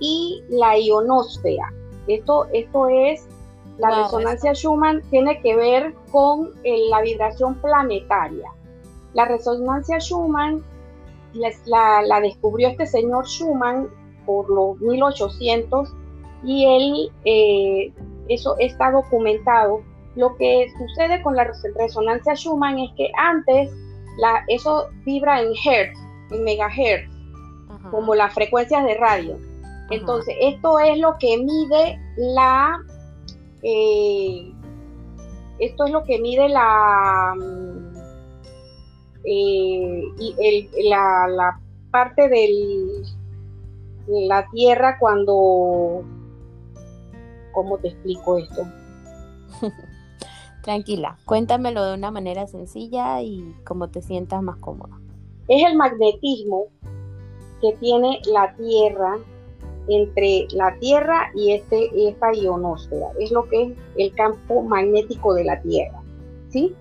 y 0.00 0.42
la 0.48 0.78
ionosfera. 0.78 1.72
Esto, 2.06 2.46
esto 2.52 2.88
es, 2.88 3.26
la 3.78 4.02
resonancia 4.02 4.54
Schumann 4.54 5.02
tiene 5.10 5.40
que 5.40 5.56
ver 5.56 5.94
con 6.10 6.52
eh, 6.62 6.88
la 6.88 7.02
vibración 7.02 7.56
planetaria. 7.56 8.50
La 9.14 9.26
resonancia 9.26 9.98
Schumann 9.98 10.62
la, 11.66 12.20
descubrió 12.20 12.68
este 12.68 12.86
señor 12.86 13.26
Schumann 13.26 13.88
por 14.26 14.48
los 14.48 14.78
1800 14.80 15.92
y 16.44 16.64
él, 16.66 17.12
eh, 17.24 17.92
eso 18.28 18.56
está 18.58 18.90
documentado. 18.92 19.82
Lo 20.16 20.36
que 20.36 20.72
sucede 20.78 21.22
con 21.22 21.34
la 21.34 21.50
resonancia 21.76 22.34
Schumann 22.34 22.78
es 22.78 22.90
que 22.96 23.10
antes 23.16 23.70
la, 24.18 24.44
eso 24.48 24.88
vibra 25.04 25.40
en 25.40 25.52
hertz, 25.64 25.98
en 26.30 26.44
megahertz, 26.44 27.10
como 27.90 28.14
las 28.14 28.32
frecuencias 28.32 28.84
de 28.84 28.94
radio. 28.94 29.36
Entonces, 29.90 30.34
esto 30.40 30.78
es 30.78 30.98
lo 30.98 31.16
que 31.18 31.36
mide 31.38 31.98
la, 32.16 32.78
eh, 33.62 34.52
esto 35.58 35.84
es 35.84 35.90
lo 35.90 36.04
que 36.04 36.18
mide 36.20 36.48
la, 36.48 37.34
mm, 37.36 37.96
eh, 39.24 40.68
la, 40.84 41.26
la, 41.28 41.60
parte 41.90 42.28
de 42.28 43.02
la 44.08 44.46
Tierra 44.50 44.98
cuando, 44.98 46.02
¿cómo 47.52 47.78
te 47.78 47.88
explico 47.88 48.38
esto? 48.38 48.66
Tranquila, 50.64 51.18
cuéntamelo 51.26 51.84
de 51.84 51.92
una 51.92 52.10
manera 52.10 52.46
sencilla 52.46 53.20
y 53.20 53.54
como 53.66 53.90
te 53.90 54.00
sientas 54.00 54.42
más 54.42 54.56
cómoda. 54.56 54.98
Es 55.46 55.62
el 55.62 55.76
magnetismo 55.76 56.68
que 57.60 57.74
tiene 57.80 58.22
la 58.24 58.54
Tierra 58.56 59.18
entre 59.88 60.46
la 60.52 60.74
Tierra 60.78 61.30
y 61.34 61.52
este, 61.52 62.08
esta 62.08 62.32
ionosfera. 62.32 63.08
Es 63.20 63.30
lo 63.30 63.46
que 63.46 63.64
es 63.64 63.72
el 63.98 64.14
campo 64.14 64.62
magnético 64.62 65.34
de 65.34 65.44
la 65.44 65.60
Tierra. 65.60 66.00
¿sí? 66.48 66.74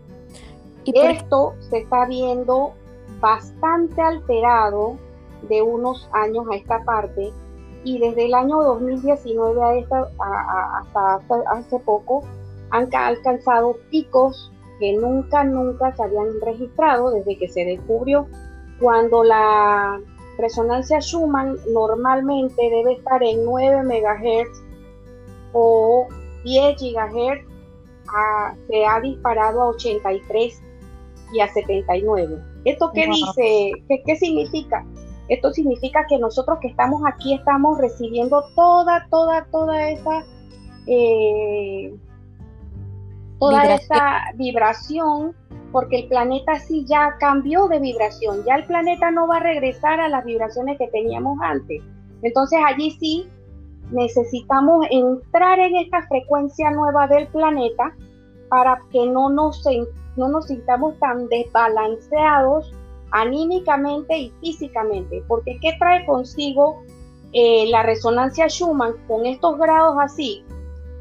Y 0.86 0.98
Esto 0.98 1.54
se 1.70 1.80
está 1.80 2.06
viendo 2.06 2.72
bastante 3.20 4.02
alterado 4.02 4.96
de 5.50 5.62
unos 5.62 6.08
años 6.14 6.46
a 6.50 6.56
esta 6.56 6.86
parte 6.86 7.34
y 7.84 8.00
desde 8.00 8.28
el 8.28 8.34
año 8.34 8.64
2019 8.64 9.62
a 9.62 9.76
esta, 9.76 10.10
hasta, 10.80 11.16
hace 11.52 11.80
poco 11.80 12.24
han 12.74 12.90
alcanzado 12.94 13.78
picos 13.92 14.52
que 14.80 14.94
nunca, 14.94 15.44
nunca 15.44 15.96
se 15.96 16.04
habían 16.04 16.42
registrado 16.42 17.12
desde 17.12 17.38
que 17.38 17.48
se 17.48 17.64
descubrió 17.66 18.28
cuando 18.80 19.24
la 19.24 20.02
resonancia 20.40 21.00
Schumann 21.00 21.56
normalmente 21.72 22.62
debe 22.62 22.94
estar 22.94 23.22
en 23.22 23.46
9 23.46 23.84
MHz 23.84 24.64
o 25.54 26.08
10 26.44 26.76
GHz, 26.82 27.48
se 28.68 28.86
ha 28.86 29.00
disparado 29.02 29.62
a 29.62 29.68
83 29.70 30.62
y 31.32 31.40
a 31.40 31.48
79. 31.48 32.40
¿Esto 32.66 32.92
qué 32.94 33.06
dice? 33.08 33.72
¿Qué, 34.06 34.16
significa? 34.16 34.84
Esto 35.30 35.54
significa 35.54 36.06
que 36.10 36.18
nosotros 36.18 36.58
que 36.60 36.70
estamos 36.70 37.04
aquí 37.06 37.36
estamos 37.36 37.78
recibiendo 37.78 38.44
toda, 38.56 39.08
toda, 39.12 39.46
toda 39.52 39.90
esa, 39.90 40.26
eh, 40.88 41.94
toda 43.50 43.76
esa 43.76 44.22
vibración 44.36 45.36
porque 45.72 46.02
el 46.02 46.08
planeta 46.08 46.60
sí 46.60 46.86
ya 46.88 47.18
cambió 47.20 47.68
de 47.68 47.80
vibración, 47.80 48.44
ya 48.46 48.56
el 48.56 48.66
planeta 48.66 49.10
no 49.10 49.28
va 49.28 49.38
a 49.38 49.40
regresar 49.40 50.00
a 50.00 50.08
las 50.08 50.24
vibraciones 50.24 50.78
que 50.78 50.88
teníamos 50.90 51.40
antes. 51.42 51.82
Entonces 52.22 52.60
allí 52.66 52.92
sí 52.92 53.28
necesitamos 53.92 54.86
entrar 54.92 55.60
en 55.60 55.76
esta 55.76 56.04
frecuencia 56.08 56.70
nueva 56.72 57.08
del 57.08 57.28
planeta 57.28 57.96
para 58.50 58.80
que 58.92 59.08
no 59.08 59.30
nos, 59.30 59.64
no 60.16 60.28
nos 60.30 60.48
sintamos 60.48 60.98
tan 61.00 61.28
desbalanceados 61.28 62.72
anímicamente 63.12 64.18
y 64.18 64.30
físicamente, 64.42 65.24
porque 65.28 65.58
¿qué 65.60 65.74
trae 65.80 66.06
consigo 66.06 66.82
eh, 67.32 67.66
la 67.70 67.84
resonancia 67.84 68.48
Schumann 68.48 68.94
con 69.08 69.26
estos 69.26 69.58
grados 69.58 69.98
así? 70.00 70.44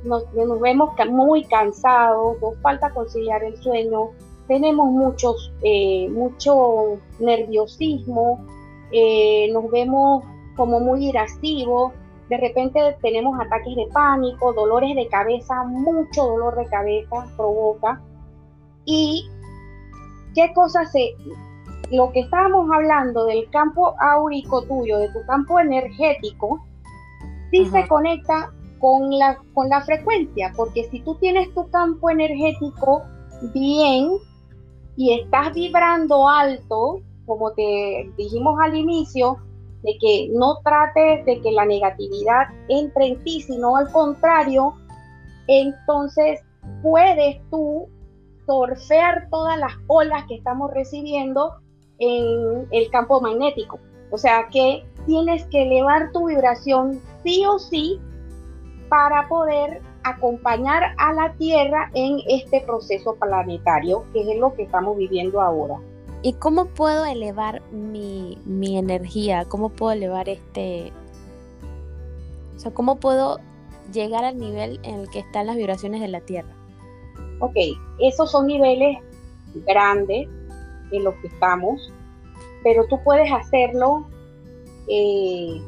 Nos, 0.05 0.25
nos 0.35 0.61
vemos 0.61 0.91
muy 1.11 1.45
cansados, 1.45 2.41
nos 2.41 2.59
falta 2.61 2.91
conciliar 2.91 3.45
el 3.45 3.57
sueño, 3.57 4.11
tenemos 4.49 4.91
muchos, 4.91 5.53
eh, 5.63 6.09
mucho 6.11 6.99
nerviosismo, 7.21 8.45
eh, 8.91 9.49
nos 9.53 9.71
vemos 9.71 10.25
como 10.57 10.81
muy 10.81 11.09
irascivos, 11.09 11.93
de 12.29 12.37
repente 12.39 12.81
tenemos 13.03 13.39
ataques 13.41 13.77
de 13.77 13.87
pánico, 13.93 14.53
dolores 14.53 14.97
de 14.97 15.07
cabeza, 15.09 15.65
mucho 15.65 16.25
dolor 16.25 16.57
de 16.57 16.67
cabeza 16.67 17.27
provoca. 17.37 18.01
¿Y 18.85 19.29
qué 20.35 20.53
cosa 20.55 20.87
se... 20.87 21.15
Lo 21.91 22.11
que 22.11 22.21
estábamos 22.21 22.71
hablando 22.73 23.27
del 23.27 23.51
campo 23.51 23.95
áurico 24.01 24.63
tuyo, 24.63 24.99
de 24.99 25.11
tu 25.11 25.19
campo 25.27 25.61
energético, 25.61 26.65
sí 27.51 27.67
se 27.67 27.87
conecta 27.87 28.51
con 28.83 29.17
la, 29.17 29.39
con 29.55 29.71
la 29.71 29.81
frecuencia, 29.81 30.53
porque 30.57 30.85
si 30.91 31.01
tú 31.01 31.15
tienes 31.15 31.55
tu 31.55 31.71
campo 31.71 32.11
energético 32.11 33.03
bien, 33.55 34.11
y 34.97 35.21
estás 35.21 35.55
vibrando 35.55 36.29
alto, 36.29 37.01
como 37.27 37.53
te 37.53 38.11
dijimos 38.17 38.59
al 38.63 38.77
inicio, 38.77 39.39
de 39.83 39.97
que 40.01 40.31
no 40.33 40.59
trates 40.63 41.25
de 41.27 41.41
que 41.41 41.51
la 41.51 41.65
negatividad 41.65 42.49
entre 42.69 43.07
en 43.07 43.25
ti, 43.25 43.41
sino 43.41 43.77
al 43.77 43.91
contrario, 43.91 44.75
entonces 45.49 46.41
puedes 46.83 47.41
tú 47.51 47.89
surfear 48.47 49.29
todas 49.31 49.59
las 49.59 49.73
olas 49.89 50.25
que 50.29 50.37
estamos 50.37 50.73
recibiendo 50.73 51.55
en 51.99 52.67
el 52.71 52.91
campo 52.91 53.21
magnético. 53.21 53.79
O 54.11 54.19
sea 54.19 54.49
que 54.53 54.85
tienes 55.07 55.45
que 55.47 55.63
elevar 55.63 56.13
tu 56.13 56.29
vibración 56.29 57.01
sí 57.25 57.45
o 57.47 57.59
sí 57.59 58.01
para 58.93 59.27
poder 59.27 59.81
acompañar 60.05 60.95
a 60.99 61.15
la 61.15 61.33
Tierra 61.39 61.91
en 61.95 62.19
este 62.29 62.61
proceso 62.61 63.17
planetario, 63.17 64.05
que 64.13 64.21
es 64.21 64.39
lo 64.39 64.53
que 64.53 64.65
estamos 64.65 64.99
viviendo 64.99 65.41
ahora. 65.41 65.81
¿Y 66.21 66.35
cómo 66.35 66.67
puedo 66.67 67.07
elevar 67.07 67.63
mi, 67.71 68.37
energía? 68.77 69.47
¿Cómo 69.47 69.71
puedo 69.71 69.93
elevar 69.93 70.29
este... 70.29 70.93
O 72.55 72.61
sea, 72.61 72.75
¿cómo 72.75 72.97
puedo 72.97 73.41
llegar 73.95 74.27
al 74.27 74.37
nivel 74.37 74.79
en 74.83 74.97
el 74.97 75.09
que 75.09 75.21
están 75.21 75.47
las 75.47 75.57
vibraciones 75.57 76.03
de 76.03 76.09
la 76.09 76.21
Tierra? 76.21 76.53
Ok, 77.41 77.57
esos 77.99 78.31
son 78.31 78.47
niveles 78.47 78.99
grandes 79.67 80.29
en 80.91 81.03
los 81.03 81.15
que 81.15 81.29
estamos, 81.29 81.91
pero 82.63 82.87
tú 82.89 83.03
puedes 83.03 83.33
hacerlo 83.33 84.07
eh, 84.87 85.63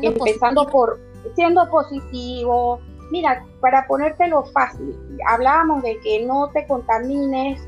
empezando 0.00 0.64
por 0.68 1.00
siendo 1.34 1.68
positivo, 1.70 2.80
mira, 3.10 3.44
para 3.60 3.86
ponértelo 3.86 4.44
fácil, 4.46 4.96
hablábamos 5.28 5.82
de 5.82 5.98
que 6.00 6.24
no 6.24 6.50
te 6.52 6.66
contamines 6.66 7.60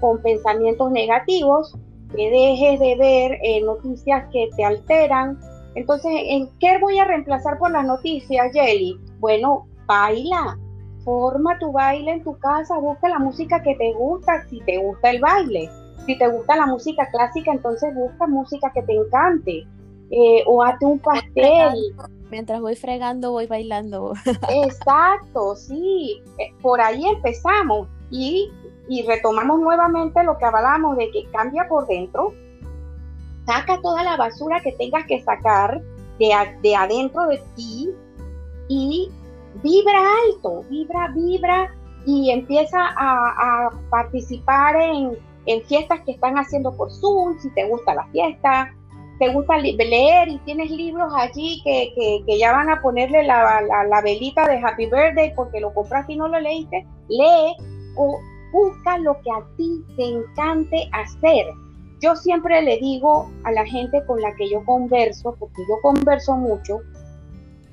con 0.00 0.20
pensamientos 0.22 0.90
negativos, 0.90 1.76
que 2.14 2.30
dejes 2.30 2.80
de 2.80 2.96
ver 2.96 3.38
eh, 3.42 3.62
noticias 3.62 4.24
que 4.32 4.48
te 4.56 4.64
alteran. 4.64 5.38
Entonces, 5.74 6.12
¿en 6.14 6.48
qué 6.60 6.78
voy 6.78 6.98
a 6.98 7.04
reemplazar 7.04 7.58
por 7.58 7.70
las 7.70 7.84
noticias, 7.84 8.52
Jelly? 8.52 9.00
Bueno, 9.18 9.66
baila, 9.86 10.58
forma 11.04 11.58
tu 11.58 11.72
baile 11.72 12.12
en 12.12 12.24
tu 12.24 12.38
casa, 12.38 12.78
busca 12.78 13.08
la 13.08 13.18
música 13.18 13.62
que 13.62 13.74
te 13.74 13.92
gusta, 13.92 14.46
si 14.48 14.60
te 14.60 14.78
gusta 14.78 15.10
el 15.10 15.20
baile. 15.20 15.70
Si 16.06 16.18
te 16.18 16.28
gusta 16.28 16.56
la 16.56 16.66
música 16.66 17.08
clásica, 17.10 17.52
entonces 17.52 17.94
busca 17.94 18.26
música 18.26 18.70
que 18.74 18.82
te 18.82 18.94
encante. 18.94 19.66
Eh, 20.10 20.42
o 20.46 20.62
hazte 20.62 20.86
un 20.86 20.98
pastel. 20.98 21.94
Mientras 22.30 22.60
voy 22.60 22.76
fregando, 22.76 23.32
voy 23.32 23.46
bailando. 23.46 24.14
Exacto, 24.50 25.54
sí. 25.56 26.22
Eh, 26.38 26.52
por 26.62 26.80
ahí 26.80 27.06
empezamos. 27.06 27.88
Y 28.10 28.50
y 28.88 29.02
retomamos 29.02 29.60
nuevamente 29.60 30.22
lo 30.22 30.36
que 30.38 30.44
hablamos 30.44 30.96
de 30.96 31.10
que 31.10 31.24
cambia 31.30 31.66
por 31.68 31.86
dentro, 31.86 32.34
saca 33.46 33.80
toda 33.80 34.02
la 34.02 34.16
basura 34.16 34.60
que 34.60 34.72
tengas 34.72 35.06
que 35.06 35.22
sacar 35.22 35.80
de, 36.18 36.32
de 36.62 36.76
adentro 36.76 37.26
de 37.26 37.42
ti 37.56 37.90
y 38.68 39.10
vibra 39.62 40.00
alto, 40.26 40.64
vibra, 40.68 41.08
vibra 41.14 41.74
y 42.06 42.30
empieza 42.30 42.78
a, 42.78 43.70
participar 43.90 44.76
en, 44.76 45.16
fiestas 45.66 46.00
que 46.00 46.12
están 46.12 46.38
haciendo 46.38 46.74
por 46.74 46.90
Zoom, 46.90 47.38
si 47.38 47.50
te 47.50 47.68
gusta 47.68 47.94
la 47.94 48.06
fiesta, 48.06 48.74
te 49.18 49.32
gusta 49.32 49.58
leer 49.58 50.28
y 50.28 50.38
tienes 50.38 50.70
libros 50.70 51.12
allí 51.16 51.60
que, 51.62 51.92
que, 52.26 52.38
ya 52.38 52.52
van 52.52 52.70
a 52.70 52.82
ponerle 52.82 53.22
la, 53.24 53.62
la, 53.62 53.84
la, 53.84 54.00
velita 54.02 54.46
de 54.48 54.58
Happy 54.58 54.86
Birthday 54.86 55.32
porque 55.34 55.60
lo 55.60 55.72
compraste 55.72 56.14
y 56.14 56.16
no 56.16 56.28
lo 56.28 56.40
leíste, 56.40 56.86
lee 57.08 57.56
o 57.96 58.18
busca 58.52 58.98
lo 58.98 59.14
que 59.20 59.30
a 59.30 59.44
ti 59.56 59.82
te 59.96 60.04
encante 60.04 60.88
hacer. 60.92 61.46
Yo 62.00 62.16
siempre 62.16 62.60
le 62.62 62.78
digo 62.78 63.30
a 63.44 63.52
la 63.52 63.64
gente 63.64 64.04
con 64.06 64.20
la 64.20 64.34
que 64.34 64.50
yo 64.50 64.64
converso, 64.64 65.34
porque 65.38 65.62
yo 65.68 65.80
converso 65.80 66.36
mucho, 66.36 66.80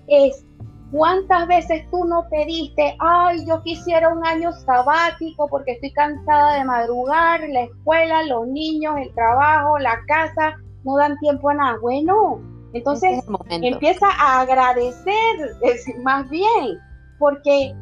es 0.07 0.45
cuántas 0.91 1.47
veces 1.47 1.89
tú 1.89 2.05
no 2.05 2.27
pediste, 2.29 2.95
ay, 2.99 3.45
yo 3.47 3.61
quisiera 3.63 4.09
un 4.09 4.25
año 4.25 4.51
sabático 4.51 5.47
porque 5.47 5.73
estoy 5.73 5.91
cansada 5.93 6.57
de 6.57 6.65
madrugar, 6.65 7.41
la 7.49 7.63
escuela, 7.63 8.23
los 8.23 8.47
niños, 8.47 8.95
el 8.97 9.13
trabajo, 9.13 9.79
la 9.79 9.99
casa, 10.07 10.57
no 10.83 10.97
dan 10.97 11.17
tiempo 11.19 11.49
a 11.49 11.53
nada. 11.53 11.77
Bueno, 11.81 12.41
entonces 12.73 13.23
empieza 13.49 14.07
a 14.19 14.41
agradecer, 14.41 15.57
más 16.03 16.29
bien, 16.29 16.79
porque 17.19 17.75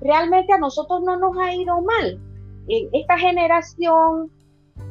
realmente 0.00 0.52
a 0.52 0.58
nosotros 0.58 1.02
no 1.02 1.16
nos 1.18 1.36
ha 1.38 1.54
ido 1.54 1.80
mal 1.82 2.20
esta 2.68 3.18
generación 3.18 4.30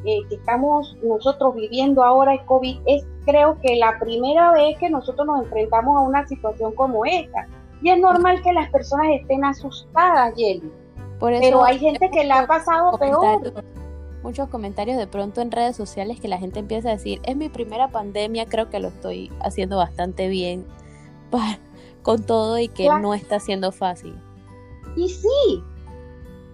eh, 0.04 0.20
que 0.28 0.34
estamos 0.36 0.96
nosotros 1.02 1.54
viviendo 1.54 2.02
ahora 2.02 2.34
el 2.34 2.44
COVID 2.46 2.80
es 2.86 3.04
creo 3.24 3.58
que 3.60 3.76
la 3.76 3.98
primera 3.98 4.52
vez 4.52 4.76
que 4.78 4.90
nosotros 4.90 5.26
nos 5.26 5.44
enfrentamos 5.44 5.96
a 5.96 6.00
una 6.00 6.26
situación 6.26 6.72
como 6.74 7.04
esta. 7.04 7.46
Y 7.82 7.90
es 7.90 7.98
normal 7.98 8.42
que 8.42 8.52
las 8.52 8.70
personas 8.70 9.06
estén 9.20 9.44
asustadas, 9.44 10.34
Jelly. 10.36 10.70
Pero 11.20 11.64
hay 11.64 11.78
gente 11.78 12.10
que 12.10 12.24
le 12.24 12.32
ha 12.32 12.46
pasado 12.46 12.98
peor. 12.98 13.52
Muchos 14.22 14.48
comentarios 14.48 14.96
de 14.96 15.06
pronto 15.06 15.40
en 15.40 15.50
redes 15.50 15.76
sociales 15.76 16.20
que 16.20 16.28
la 16.28 16.38
gente 16.38 16.60
empieza 16.60 16.90
a 16.90 16.92
decir, 16.92 17.20
es 17.24 17.36
mi 17.36 17.48
primera 17.48 17.88
pandemia, 17.88 18.46
creo 18.46 18.70
que 18.70 18.78
lo 18.78 18.88
estoy 18.88 19.32
haciendo 19.40 19.78
bastante 19.78 20.28
bien 20.28 20.64
con 22.02 22.22
todo 22.22 22.58
y 22.58 22.68
que 22.68 22.88
no 22.88 23.14
está 23.14 23.40
siendo 23.40 23.72
fácil. 23.72 24.16
Y 24.96 25.08
sí, 25.08 25.64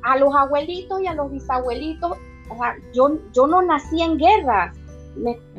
a 0.03 0.17
los 0.17 0.35
abuelitos 0.35 1.01
y 1.03 1.07
a 1.07 1.15
los 1.15 1.31
bisabuelitos, 1.31 2.13
o 2.51 2.57
sea, 2.57 2.77
yo, 2.95 3.19
yo 3.33 3.47
no 3.47 3.63
nací 3.63 4.01
en 4.01 4.17
guerras. 4.17 4.75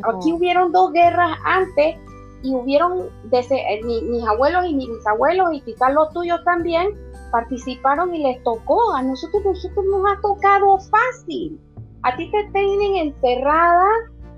Aquí 0.03 0.31
hubieron 0.31 0.71
dos 0.71 0.93
guerras 0.93 1.37
antes 1.43 1.97
y 2.41 2.55
hubieron, 2.55 3.09
eh, 3.31 3.81
mis 3.83 4.25
abuelos 4.25 4.65
y 4.65 4.73
mis 4.73 4.87
bisabuelos 4.87 5.53
y 5.53 5.61
quizás 5.61 5.93
los 5.93 6.11
tuyos 6.13 6.39
también 6.45 6.97
participaron 7.31 8.15
y 8.15 8.23
les 8.23 8.41
tocó. 8.43 8.93
A 8.95 9.03
nosotros, 9.03 9.43
nosotros 9.43 9.85
nos 9.85 10.01
ha 10.09 10.21
tocado 10.21 10.79
fácil. 10.79 11.59
A 12.03 12.15
ti 12.15 12.29
te 12.31 12.43
tienen 12.51 12.95
encerrada 12.95 13.85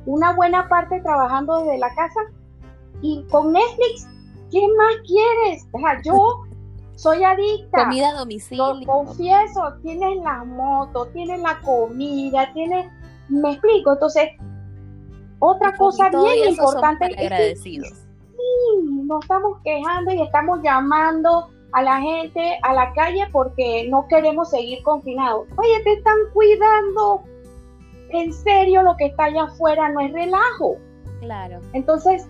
una 0.05 0.33
buena 0.33 0.67
parte 0.67 0.99
trabajando 1.01 1.59
desde 1.59 1.77
la 1.77 1.93
casa 1.93 2.19
y 3.01 3.23
con 3.29 3.53
Netflix, 3.53 4.07
¿qué 4.51 4.61
más 4.77 4.95
quieres? 5.05 5.67
O 5.71 5.79
sea, 5.79 6.01
yo 6.03 6.43
soy 6.95 7.23
adicta. 7.23 7.85
Comida 7.85 8.09
a 8.09 8.19
domicilio. 8.19 8.73
Lo 8.73 8.85
confieso, 8.85 9.73
tienes 9.83 10.23
la 10.23 10.43
moto, 10.43 11.07
tienes 11.07 11.39
la 11.41 11.59
comida, 11.61 12.51
tienes, 12.53 12.91
me 13.29 13.53
explico, 13.53 13.93
entonces, 13.93 14.29
otra 15.39 15.75
cosa 15.75 16.09
bien 16.09 16.49
importante 16.49 17.05
es 17.17 17.29
que 17.29 17.55
sí, 17.55 17.79
nos 19.05 19.23
estamos 19.23 19.57
quejando 19.63 20.11
y 20.11 20.21
estamos 20.21 20.59
llamando 20.61 21.49
a 21.71 21.81
la 21.81 21.99
gente 21.99 22.59
a 22.63 22.73
la 22.73 22.93
calle 22.93 23.27
porque 23.31 23.87
no 23.89 24.07
queremos 24.07 24.49
seguir 24.49 24.83
confinados. 24.83 25.47
Oye, 25.57 25.83
te 25.83 25.93
están 25.93 26.17
cuidando. 26.33 27.23
En 28.13 28.33
serio, 28.33 28.83
lo 28.83 28.95
que 28.97 29.07
está 29.07 29.25
allá 29.25 29.43
afuera 29.43 29.89
no 29.89 29.99
es 30.01 30.11
relajo. 30.11 30.77
Claro. 31.21 31.59
Entonces, 31.73 32.27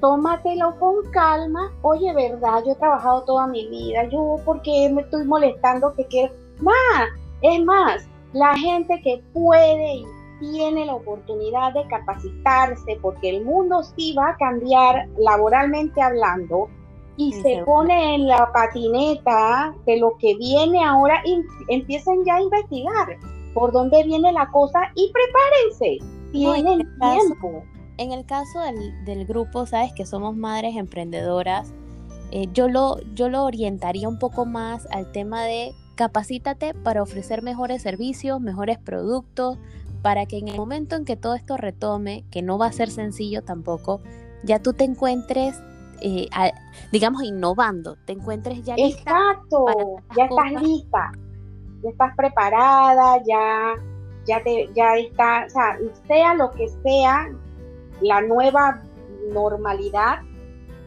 tómatelo 0.00 0.78
con 0.78 0.96
calma. 1.12 1.72
Oye, 1.82 2.12
verdad, 2.12 2.62
yo 2.66 2.72
he 2.72 2.76
trabajado 2.76 3.22
toda 3.24 3.46
mi 3.46 3.66
vida, 3.68 4.04
yo 4.08 4.36
porque 4.44 4.90
me 4.92 5.02
estoy 5.02 5.24
molestando 5.24 5.92
que 5.94 6.06
quiero. 6.06 6.34
Más, 6.60 7.08
es 7.40 7.64
más, 7.64 8.06
la 8.32 8.54
gente 8.56 9.00
que 9.02 9.22
puede 9.32 9.94
y 9.96 10.06
tiene 10.40 10.86
la 10.86 10.96
oportunidad 10.96 11.72
de 11.72 11.86
capacitarse, 11.86 12.98
porque 13.00 13.30
el 13.30 13.44
mundo 13.44 13.82
sí 13.96 14.12
va 14.14 14.30
a 14.30 14.36
cambiar 14.36 15.08
laboralmente 15.16 16.02
hablando, 16.02 16.68
y 17.16 17.32
se 17.34 17.62
pone 17.64 18.16
en 18.16 18.26
la 18.26 18.50
patineta 18.52 19.74
de 19.86 19.98
lo 19.98 20.16
que 20.18 20.34
viene 20.34 20.84
ahora, 20.84 21.22
y 21.24 21.40
empiecen 21.68 22.24
ya 22.24 22.36
a 22.36 22.42
investigar 22.42 23.18
por 23.54 23.72
dónde 23.72 24.02
viene 24.04 24.32
la 24.32 24.50
cosa 24.50 24.80
y 24.94 25.12
prepárense, 25.12 25.98
tienen 26.32 26.88
tiempo 26.98 27.64
en 27.98 28.12
el 28.12 28.24
caso 28.24 28.60
del, 29.04 29.26
grupo, 29.26 29.66
sabes 29.66 29.92
que 29.92 30.06
somos 30.06 30.36
madres 30.36 30.76
emprendedoras, 30.76 31.72
eh, 32.30 32.48
yo, 32.52 32.68
lo, 32.68 32.98
yo 33.14 33.28
lo 33.28 33.44
orientaría 33.44 34.08
un 34.08 34.18
poco 34.18 34.46
más 34.46 34.86
al 34.90 35.12
tema 35.12 35.42
de 35.44 35.74
capacítate 35.94 36.74
para 36.74 37.02
ofrecer 37.02 37.42
mejores 37.42 37.82
servicios, 37.82 38.40
mejores 38.40 38.78
productos, 38.78 39.58
para 40.00 40.26
que 40.26 40.38
en 40.38 40.48
el 40.48 40.56
momento 40.56 40.96
en 40.96 41.04
que 41.04 41.16
todo 41.16 41.34
esto 41.34 41.56
retome, 41.56 42.24
que 42.30 42.42
no 42.42 42.58
va 42.58 42.66
a 42.66 42.72
ser 42.72 42.90
sencillo 42.90 43.42
tampoco, 43.42 44.00
ya 44.42 44.58
tú 44.58 44.72
te 44.72 44.84
encuentres, 44.84 45.62
eh, 46.00 46.28
digamos, 46.90 47.22
innovando, 47.22 47.96
te 48.06 48.14
encuentres 48.14 48.64
ya 48.64 48.74
lista. 48.74 49.00
Exacto, 49.02 49.66
ya 50.16 50.24
estás 50.24 50.62
lista, 50.62 51.12
ya 51.82 51.90
estás 51.90 52.14
preparada, 52.16 53.22
ya, 53.26 53.74
ya, 54.26 54.42
te, 54.42 54.70
ya 54.74 54.96
está, 54.96 55.46
o 55.46 55.50
sea, 55.50 55.78
sea 56.06 56.34
lo 56.34 56.50
que 56.52 56.68
sea, 56.82 57.30
la 58.00 58.20
nueva 58.22 58.82
normalidad 59.32 60.20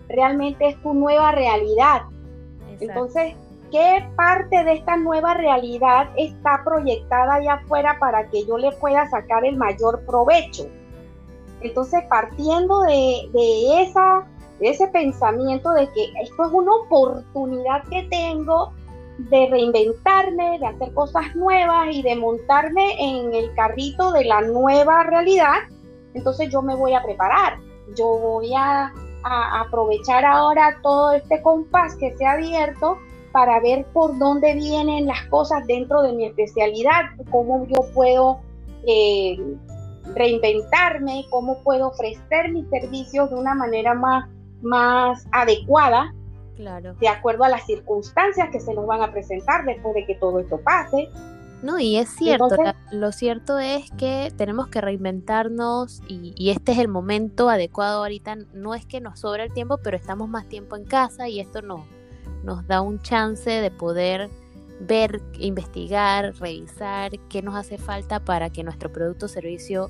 realmente 0.10 0.68
es 0.68 0.82
tu 0.82 0.94
nueva 0.94 1.32
realidad. 1.32 2.04
Entonces, 2.80 3.36
¿qué 3.72 4.08
parte 4.16 4.64
de 4.64 4.74
esta 4.74 4.98
nueva 4.98 5.34
realidad 5.34 6.10
está 6.18 6.62
proyectada 6.64 7.36
allá 7.36 7.54
afuera 7.54 7.98
para 8.00 8.30
que 8.30 8.46
yo 8.46 8.58
le 8.58 8.72
pueda 8.74 9.10
sacar 9.10 9.46
el 9.46 9.58
mayor 9.58 10.06
provecho? 10.06 10.68
Entonces, 11.62 12.04
partiendo 12.10 12.82
de, 12.82 13.82
esa, 13.82 14.28
de 14.60 14.70
ese 14.70 14.88
pensamiento 14.90 15.72
de 15.72 15.88
que 15.92 16.12
esto 16.22 16.46
es 16.46 16.52
una 16.52 16.76
oportunidad 16.76 17.84
que 17.90 18.04
tengo 18.04 18.74
de 19.18 19.48
reinventarme, 19.50 20.60
de 20.60 20.68
hacer 20.68 20.94
cosas 20.94 21.36
nuevas 21.36 21.88
y 21.92 22.02
de 22.02 22.16
montarme 22.16 22.96
en 23.00 23.34
el 23.34 23.54
carrito 23.54 24.12
de 24.12 24.26
la 24.26 24.42
nueva 24.42 25.04
realidad, 25.04 25.60
entonces 26.14 26.50
yo 26.50 26.62
me 26.62 26.76
voy 26.76 26.94
a 26.94 27.04
preparar, 27.04 27.60
yo 27.96 28.06
voy 28.18 28.54
a, 28.56 28.92
aprovechar 29.28 30.24
ahora 30.24 30.78
todo 30.84 31.14
este 31.14 31.42
compás 31.42 31.96
que 31.96 32.16
se 32.16 32.28
ha 32.28 32.34
abierto 32.34 33.00
para 33.32 33.60
ver 33.60 33.84
por 33.92 34.20
dónde 34.20 34.54
vienen 34.54 35.08
las 35.08 35.26
cosas 35.30 35.66
dentro 35.66 36.04
de 36.04 36.14
mi 36.14 36.26
especialidad, 36.28 37.06
cómo 37.32 37.66
yo 37.66 37.92
puedo 37.96 38.42
eh, 38.86 39.36
reinventarme, 40.14 41.26
cómo 41.32 41.58
puedo 41.64 41.88
ofrecer 41.88 42.52
mis 42.52 42.70
servicios 42.70 43.32
de 43.32 43.36
una 43.36 43.56
manera 43.56 43.96
más, 43.96 44.30
más 44.62 45.26
adecuada, 45.32 46.14
claro. 46.56 46.96
de 47.00 47.08
acuerdo 47.08 47.44
a 47.44 47.50
las 47.50 47.66
circunstancias 47.66 48.50
que 48.52 48.60
se 48.60 48.74
nos 48.74 48.86
van 48.86 49.02
a 49.02 49.12
presentar 49.12 49.66
después 49.66 49.96
de 49.96 50.06
que 50.06 50.16
todo 50.16 50.40
esto 50.40 50.60
pase. 50.62 51.10
No, 51.62 51.80
y 51.80 51.98
es 51.98 52.10
cierto, 52.10 52.58
lo 52.92 53.12
cierto 53.12 53.58
es 53.58 53.90
que 53.98 54.32
tenemos 54.38 54.68
que 54.68 54.82
reinventarnos 54.82 56.02
y, 56.08 56.52
este 56.52 56.74
es 56.74 56.78
el 56.78 56.88
momento 56.88 57.50
adecuado 57.50 58.00
ahorita. 58.00 58.36
No 58.54 58.76
es 58.76 58.86
que 58.86 59.02
nos 59.02 59.20
sobre 59.20 59.46
el 59.46 59.54
tiempo, 59.54 59.78
pero 59.78 59.98
estamos 59.98 60.30
más 60.30 60.48
tiempo 60.48 60.76
en 60.76 60.86
casa 60.86 61.28
y 61.28 61.40
esto 61.40 61.64
no, 61.64 61.88
nos 62.44 62.68
da 62.68 62.82
un 62.82 63.02
chance 63.02 63.50
de 63.50 63.72
poder 63.72 64.30
ver, 64.80 65.22
investigar, 65.40 66.36
revisar 66.36 67.18
qué 67.30 67.42
nos 67.42 67.56
hace 67.56 67.78
falta 67.78 68.20
para 68.20 68.50
que 68.52 68.64
nuestro 68.64 68.92
producto 68.92 69.26
o 69.26 69.30
servicio 69.30 69.90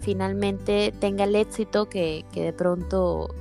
finalmente 0.00 0.94
tenga 1.00 1.24
el 1.24 1.34
éxito 1.34 1.88
que, 1.88 2.24
de 2.32 2.52
pronto 2.52 3.34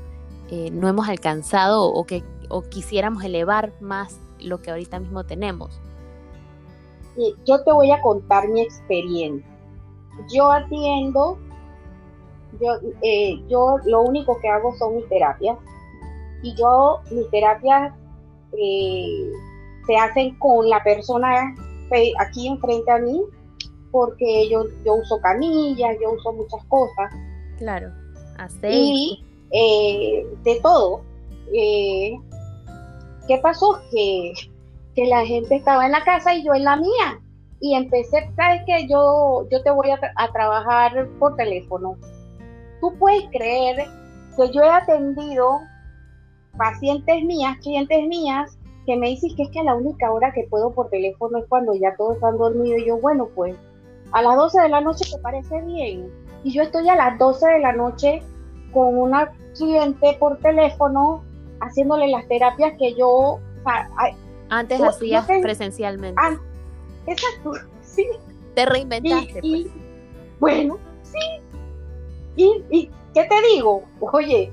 eh, 0.49 0.71
no 0.71 0.87
hemos 0.87 1.07
alcanzado 1.07 1.85
o 1.85 2.05
que 2.05 2.23
o 2.49 2.61
quisiéramos 2.63 3.23
elevar 3.23 3.73
más 3.79 4.19
lo 4.39 4.61
que 4.61 4.71
ahorita 4.71 4.99
mismo 4.99 5.23
tenemos. 5.23 5.79
Yo 7.45 7.63
te 7.63 7.71
voy 7.71 7.91
a 7.91 8.01
contar 8.01 8.47
mi 8.47 8.61
experiencia. 8.61 9.49
Yo 10.33 10.51
atiendo, 10.51 11.37
yo, 12.59 12.73
eh, 13.01 13.41
yo 13.47 13.77
lo 13.85 14.01
único 14.01 14.39
que 14.39 14.47
hago 14.47 14.75
son 14.77 14.97
mis 14.97 15.09
terapias 15.09 15.57
y 16.41 16.53
yo 16.55 16.99
mis 17.11 17.29
terapias 17.29 17.93
eh, 18.53 19.31
se 19.85 19.95
hacen 19.95 20.37
con 20.39 20.69
la 20.69 20.83
persona 20.83 21.55
aquí 22.19 22.47
enfrente 22.47 22.91
a 22.91 22.99
mí, 22.99 23.21
porque 23.91 24.47
yo, 24.49 24.65
yo 24.85 24.95
uso 24.95 25.19
camillas, 25.21 25.97
yo 26.01 26.11
uso 26.11 26.33
muchas 26.33 26.63
cosas. 26.65 27.11
Claro, 27.57 27.91
así. 28.37 28.67
Y 28.67 29.25
eh, 29.51 30.27
de 30.43 30.59
todo. 30.61 31.01
Eh, 31.53 32.15
¿Qué 33.29 33.37
pasó? 33.37 33.79
Que, 33.91 34.33
que 34.95 35.05
la 35.05 35.23
gente 35.23 35.57
estaba 35.57 35.85
en 35.85 35.91
la 35.91 36.03
casa 36.03 36.33
y 36.33 36.43
yo 36.43 36.55
en 36.55 36.63
la 36.63 36.77
mía. 36.77 37.21
Y 37.61 37.75
empecé, 37.75 38.27
¿sabes 38.35 38.63
qué? 38.65 38.87
Yo, 38.89 39.47
yo 39.51 39.61
te 39.61 39.69
voy 39.69 39.91
a, 39.91 39.99
a 40.15 40.31
trabajar 40.31 41.07
por 41.19 41.35
teléfono. 41.35 41.95
Tú 42.81 42.91
puedes 42.97 43.29
creer 43.29 43.87
que 44.35 44.51
yo 44.51 44.63
he 44.63 44.69
atendido 44.71 45.59
pacientes 46.57 47.23
mías, 47.23 47.55
clientes 47.61 48.07
mías, 48.07 48.57
que 48.87 48.95
me 48.95 49.09
dices 49.09 49.31
que 49.37 49.43
es 49.43 49.49
que 49.51 49.61
la 49.61 49.75
única 49.75 50.11
hora 50.11 50.31
que 50.33 50.47
puedo 50.49 50.73
por 50.73 50.89
teléfono 50.89 51.37
es 51.37 51.45
cuando 51.47 51.75
ya 51.75 51.95
todos 51.97 52.15
están 52.15 52.35
dormidos. 52.39 52.81
Y 52.81 52.87
yo, 52.87 52.97
bueno, 52.97 53.29
pues 53.35 53.55
a 54.11 54.23
las 54.23 54.37
12 54.37 54.59
de 54.59 54.69
la 54.69 54.81
noche 54.81 55.05
te 55.07 55.21
parece 55.21 55.61
bien. 55.61 56.11
Y 56.43 56.51
yo 56.51 56.63
estoy 56.63 56.89
a 56.89 56.95
las 56.95 57.19
12 57.19 57.47
de 57.47 57.59
la 57.59 57.73
noche 57.73 58.23
con 58.73 58.97
una 58.97 59.31
cliente 59.55 60.17
por 60.19 60.39
teléfono 60.39 61.28
haciéndole 61.61 62.07
las 62.07 62.27
terapias 62.27 62.73
que 62.77 62.95
yo... 62.95 63.39
Antes 64.49 64.81
hacías 64.81 65.27
presencialmente. 65.41 66.19
exacto, 67.05 67.51
sí. 67.81 68.07
Te 68.55 68.65
reinventaste. 68.65 69.39
Y, 69.43 69.63
pues. 69.63 69.73
bueno, 70.39 70.79
sí. 71.03 71.19
Y, 72.35 72.63
y, 72.71 72.91
¿qué 73.13 73.25
te 73.25 73.35
digo? 73.53 73.83
Oye, 73.99 74.51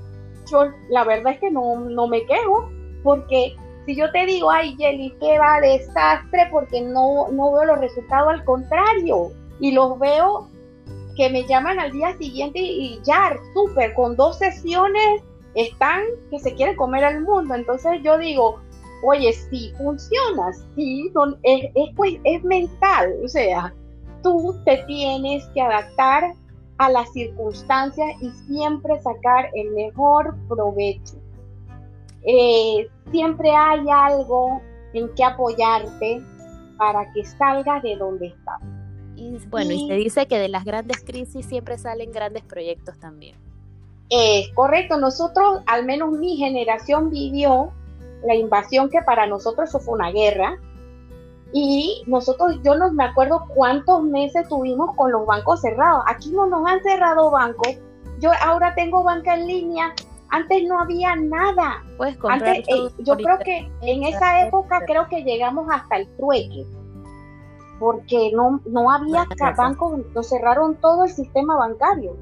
yo 0.51 0.65
la 0.89 1.03
verdad 1.03 1.33
es 1.33 1.39
que 1.39 1.49
no, 1.49 1.79
no 1.79 2.07
me 2.07 2.25
quejo, 2.25 2.69
porque 3.03 3.55
si 3.85 3.95
yo 3.95 4.11
te 4.11 4.25
digo, 4.25 4.51
ay, 4.51 4.75
Jelly, 4.77 5.15
qué 5.19 5.39
va 5.39 5.61
desastre 5.61 6.47
porque 6.51 6.81
no, 6.81 7.29
no 7.31 7.53
veo 7.53 7.65
los 7.65 7.79
resultados, 7.79 8.29
al 8.29 8.43
contrario, 8.43 9.31
y 9.59 9.71
los 9.71 9.97
veo 9.97 10.49
que 11.15 11.29
me 11.29 11.45
llaman 11.47 11.79
al 11.79 11.91
día 11.91 12.15
siguiente 12.17 12.59
y 12.59 12.99
ya, 13.03 13.35
súper, 13.53 13.93
con 13.93 14.15
dos 14.15 14.37
sesiones 14.37 15.23
están 15.57 16.03
que 16.29 16.39
se 16.39 16.53
quieren 16.53 16.75
comer 16.75 17.03
al 17.03 17.21
mundo. 17.21 17.55
Entonces 17.55 17.99
yo 18.03 18.17
digo, 18.17 18.59
oye, 19.03 19.33
sí 19.33 19.73
funciona, 19.77 20.53
sí, 20.75 21.11
es, 21.43 21.71
es, 21.75 21.89
pues, 21.95 22.15
es 22.23 22.43
mental, 22.43 23.13
o 23.23 23.27
sea, 23.27 23.73
tú 24.23 24.55
te 24.65 24.77
tienes 24.87 25.45
que 25.53 25.61
adaptar 25.61 26.33
a 26.77 26.89
las 26.89 27.11
circunstancias 27.11 28.07
y 28.21 28.29
siempre 28.47 28.99
sacar 29.01 29.49
el 29.53 29.71
mejor 29.71 30.35
provecho. 30.47 31.15
Eh, 32.23 32.87
siempre 33.11 33.51
hay 33.51 33.85
algo 33.89 34.61
en 34.93 35.13
que 35.15 35.23
apoyarte 35.23 36.21
para 36.77 37.11
que 37.13 37.25
salgas 37.25 37.81
de 37.83 37.95
donde 37.95 38.27
estás. 38.27 38.61
Y 39.15 39.37
bueno, 39.47 39.71
y, 39.71 39.87
se 39.87 39.95
dice 39.95 40.27
que 40.27 40.37
de 40.37 40.49
las 40.49 40.63
grandes 40.63 41.03
crisis 41.03 41.45
siempre 41.45 41.77
salen 41.77 42.11
grandes 42.11 42.43
proyectos 42.43 42.99
también. 42.99 43.46
Es 44.09 44.49
correcto, 44.53 44.97
nosotros, 44.97 45.61
al 45.65 45.85
menos 45.85 46.11
mi 46.11 46.37
generación 46.37 47.09
vivió 47.09 47.71
la 48.23 48.35
invasión 48.35 48.89
que 48.89 49.01
para 49.01 49.27
nosotros 49.27 49.69
eso 49.69 49.79
fue 49.79 49.95
una 49.95 50.11
guerra. 50.11 50.57
Y 51.53 52.03
nosotros, 52.07 52.59
yo 52.63 52.75
no 52.75 52.91
me 52.91 53.05
acuerdo 53.05 53.45
cuántos 53.55 54.03
meses 54.03 54.47
tuvimos 54.47 54.95
con 54.95 55.11
los 55.11 55.25
bancos 55.25 55.61
cerrados. 55.61 56.03
Aquí 56.07 56.31
no 56.31 56.45
nos 56.45 56.67
han 56.69 56.81
cerrado 56.83 57.31
bancos. 57.31 57.75
Yo 58.19 58.31
ahora 58.41 58.75
tengo 58.75 59.03
banca 59.03 59.35
en 59.35 59.47
línea 59.47 59.93
antes 60.29 60.63
no 60.67 60.79
había 60.79 61.15
nada. 61.15 61.83
Puedes 61.97 62.17
comprar 62.17 62.49
Antes, 62.49 62.67
eh, 62.67 62.89
yo 62.99 63.15
creo 63.15 63.39
que 63.39 63.71
en 63.81 64.03
esa 64.03 64.45
época 64.45 64.81
creo 64.85 65.07
que 65.07 65.23
llegamos 65.23 65.67
hasta 65.71 65.97
el 65.97 66.07
trueque, 66.17 66.65
porque 67.79 68.31
no, 68.33 68.59
no 68.65 68.91
había 68.91 69.25
bancos, 69.55 69.99
nos 70.13 70.27
cerraron 70.27 70.75
todo 70.75 71.05
el 71.05 71.11
sistema 71.11 71.55
bancario. 71.55 72.17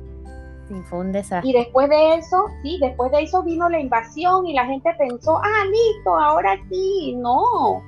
Y 1.44 1.54
después 1.54 1.90
de 1.90 2.16
eso, 2.16 2.46
sí, 2.64 2.78
después 2.82 3.12
de 3.12 3.24
eso 3.24 3.44
vino 3.44 3.70
la 3.70 3.80
invasión 3.80 4.48
y 4.48 4.54
la 4.54 4.66
gente 4.66 4.90
pensó, 4.98 5.38
ah, 5.38 5.66
listo, 5.66 6.18
ahora 6.18 6.58
sí, 6.70 7.16
no. 7.18 7.82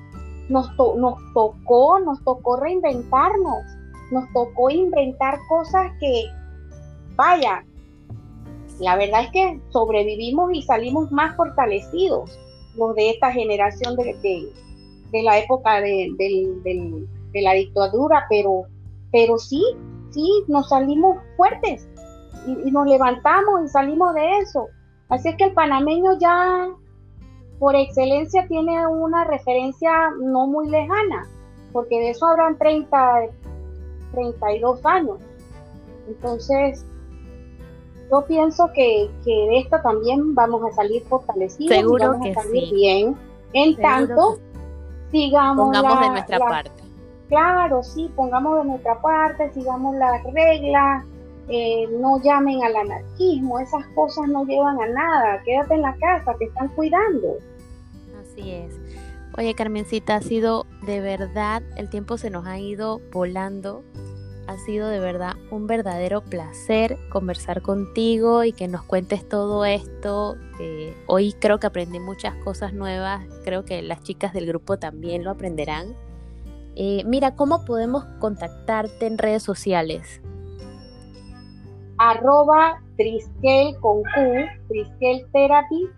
Nos, 0.49 0.69
nos 0.77 1.15
tocó, 1.33 1.99
nos 1.99 2.23
tocó 2.23 2.57
reinventarnos, 2.57 3.65
nos 4.11 4.31
tocó 4.33 4.69
inventar 4.69 5.37
cosas 5.49 5.91
que, 5.99 6.25
vaya, 7.15 7.65
la 8.79 8.95
verdad 8.95 9.23
es 9.23 9.31
que 9.31 9.61
sobrevivimos 9.69 10.51
y 10.53 10.61
salimos 10.61 11.11
más 11.11 11.35
fortalecidos 11.35 12.39
los 12.77 12.95
de 12.95 13.09
esta 13.09 13.31
generación 13.31 13.95
de, 13.95 14.15
de, 15.11 15.23
la 15.23 15.39
época 15.39 15.81
de, 15.81 16.13
la 17.33 17.53
dictadura, 17.53 18.25
pero, 18.29 18.63
pero 19.11 19.37
sí, 19.37 19.63
sí, 20.11 20.29
nos 20.47 20.69
salimos 20.69 21.17
fuertes 21.35 21.89
y, 22.47 22.71
nos 22.71 22.87
levantamos 22.87 23.65
y 23.65 23.67
salimos 23.67 24.13
de 24.13 24.39
eso. 24.39 24.67
Así 25.09 25.29
es 25.29 25.35
que 25.35 25.45
el 25.45 25.53
panameño 25.53 26.17
ya 26.19 26.69
por 27.59 27.75
excelencia 27.75 28.47
tiene 28.47 28.85
una 28.87 29.23
referencia 29.23 30.11
no 30.21 30.47
muy 30.47 30.69
lejana, 30.69 31.27
porque 31.73 31.99
de 31.99 32.09
eso 32.11 32.25
habrán 32.27 32.57
30, 32.57 33.21
32 34.11 34.85
años. 34.85 35.17
Entonces, 36.07 36.85
yo 38.11 38.25
pienso 38.25 38.71
que, 38.73 39.09
de 39.25 39.57
esto 39.59 39.77
también 39.81 40.33
vamos 40.33 40.63
a 40.65 40.73
salir 40.73 41.03
fortalecidos, 41.03 41.75
Seguro 41.75 42.11
vamos 42.11 42.23
que 42.23 42.31
a 42.31 42.43
salir 42.43 42.73
bien. 42.73 43.15
En 43.53 43.75
tanto, 43.77 44.39
sigamos 45.11 45.65
pongamos 45.65 45.99
de 46.01 46.09
nuestra 46.09 46.39
parte. 46.39 46.71
Claro, 47.27 47.83
sí, 47.83 48.09
pongamos 48.15 48.59
de 48.59 48.69
nuestra 48.69 49.01
parte, 49.01 49.51
sigamos 49.53 49.95
las 49.95 50.23
reglas, 50.31 51.05
eh, 51.49 51.87
no 51.99 52.21
llamen 52.21 52.63
al 52.63 52.75
anarquismo, 52.75 53.59
esas 53.59 53.85
cosas 53.95 54.27
no 54.27 54.45
llevan 54.45 54.79
a 54.81 54.87
nada, 54.87 55.41
quédate 55.43 55.75
en 55.75 55.81
la 55.81 55.95
casa, 55.95 56.35
te 56.37 56.45
están 56.45 56.67
cuidando. 56.69 57.37
Así 58.21 58.51
es. 58.51 58.79
Oye, 59.37 59.53
Carmencita, 59.53 60.15
ha 60.15 60.21
sido 60.21 60.65
de 60.85 60.99
verdad, 60.99 61.61
el 61.75 61.89
tiempo 61.89 62.17
se 62.17 62.29
nos 62.29 62.45
ha 62.47 62.59
ido 62.59 63.01
volando 63.11 63.83
ha 64.47 64.57
sido 64.57 64.87
de 64.87 64.99
verdad 64.99 65.35
un 65.51 65.67
verdadero 65.67 66.21
placer 66.21 66.97
conversar 67.09 67.61
contigo 67.61 68.43
y 68.43 68.53
que 68.53 68.67
nos 68.67 68.81
cuentes 68.83 69.27
todo 69.27 69.65
esto. 69.65 70.37
Hoy 71.05 71.33
creo 71.33 71.59
que 71.59 71.67
aprendí 71.67 71.99
muchas 71.99 72.33
cosas 72.43 72.73
nuevas, 72.73 73.25
creo 73.43 73.65
que 73.65 73.81
las 73.81 74.01
chicas 74.03 74.33
del 74.33 74.47
grupo 74.47 74.79
también 74.79 75.23
lo 75.23 75.31
aprenderán. 75.31 75.95
Eh, 76.75 77.03
mira, 77.05 77.35
¿cómo 77.35 77.65
podemos 77.65 78.05
contactarte 78.19 79.05
en 79.05 79.17
redes 79.17 79.43
sociales? 79.43 80.21
Arroba 81.97 82.81
Triskel 82.97 83.75
con 83.79 84.03
Q, 84.03 84.45
Triskel 84.67 85.25
Therapy, 85.33 85.89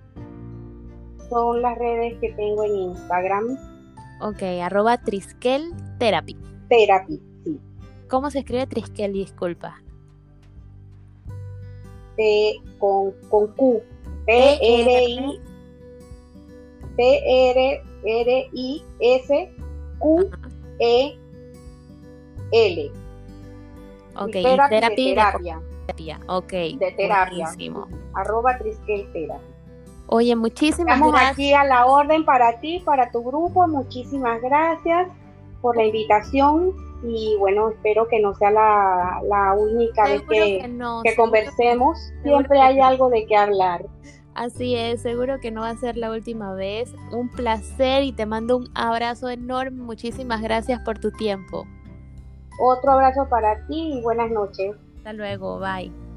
son 1.29 1.61
las 1.61 1.77
redes 1.77 2.17
que 2.19 2.31
tengo 2.33 2.63
en 2.63 2.75
Instagram. 2.75 3.57
Ok, 4.21 4.41
arroba 4.61 4.97
Triskel 4.97 5.73
Therapy. 5.97 6.37
Therapy. 6.69 7.21
¿Cómo 8.09 8.31
se 8.31 8.39
escribe 8.39 8.65
Triskel? 8.67 9.13
Disculpa. 9.13 9.81
T 12.17 12.61
con, 12.79 13.11
con 13.29 13.47
Q. 13.53 13.81
T 14.25 14.59
R 14.61 15.03
I 15.03 15.39
T 16.97 17.49
R 17.49 17.83
R 18.03 18.49
I 18.53 18.83
S 18.99 19.51
Q 19.99 20.29
E 20.79 21.17
L. 22.51 22.91
Ok, 24.15 24.31
terapia. 24.31 25.61
De 25.89 25.93
terapia. 25.93 26.19
Ok. 26.27 26.51
De 26.51 26.93
terapia. 26.95 27.47
Arroba 28.13 28.57
Triskel 28.57 29.11
Terapia. 29.11 29.39
Oye, 30.07 30.35
muchísimas 30.35 30.95
Estamos 30.95 31.11
gracias. 31.11 31.33
aquí 31.33 31.53
a 31.53 31.63
la 31.65 31.85
orden 31.85 32.25
para 32.25 32.59
ti, 32.59 32.81
para 32.83 33.11
tu 33.11 33.23
grupo. 33.23 33.67
Muchísimas 33.67 34.41
gracias 34.41 35.07
por 35.61 35.77
la 35.77 35.85
invitación 35.85 36.73
y 37.03 37.35
bueno, 37.37 37.69
espero 37.69 38.07
que 38.07 38.19
no 38.19 38.33
sea 38.33 38.51
la, 38.51 39.53
única 39.55 40.03
vez 40.05 40.21
que, 40.23 41.15
conversemos. 41.15 41.97
Siempre 42.23 42.59
hay 42.59 42.79
algo 42.79 43.09
de 43.09 43.25
qué 43.27 43.35
hablar. 43.35 43.85
Así 44.33 44.75
es, 44.75 45.01
seguro 45.01 45.39
que 45.39 45.51
no 45.51 45.61
va 45.61 45.69
a 45.69 45.77
ser 45.77 45.95
la 45.95 46.11
última 46.11 46.53
vez. 46.53 46.93
Un 47.11 47.29
placer 47.29 48.03
y 48.03 48.11
te 48.11 48.25
mando 48.25 48.57
un 48.57 48.69
abrazo 48.73 49.29
enorme. 49.29 49.83
Muchísimas 49.83 50.41
gracias 50.41 50.81
por 50.81 50.97
tu 50.97 51.11
tiempo. 51.11 51.65
Otro 52.59 52.91
abrazo 52.93 53.27
para 53.29 53.65
ti 53.67 53.93
y 53.93 54.01
buenas 54.01 54.31
noches. 54.31 54.75
Hasta 55.03 55.13
luego, 55.13 55.59
bye. 55.59 56.08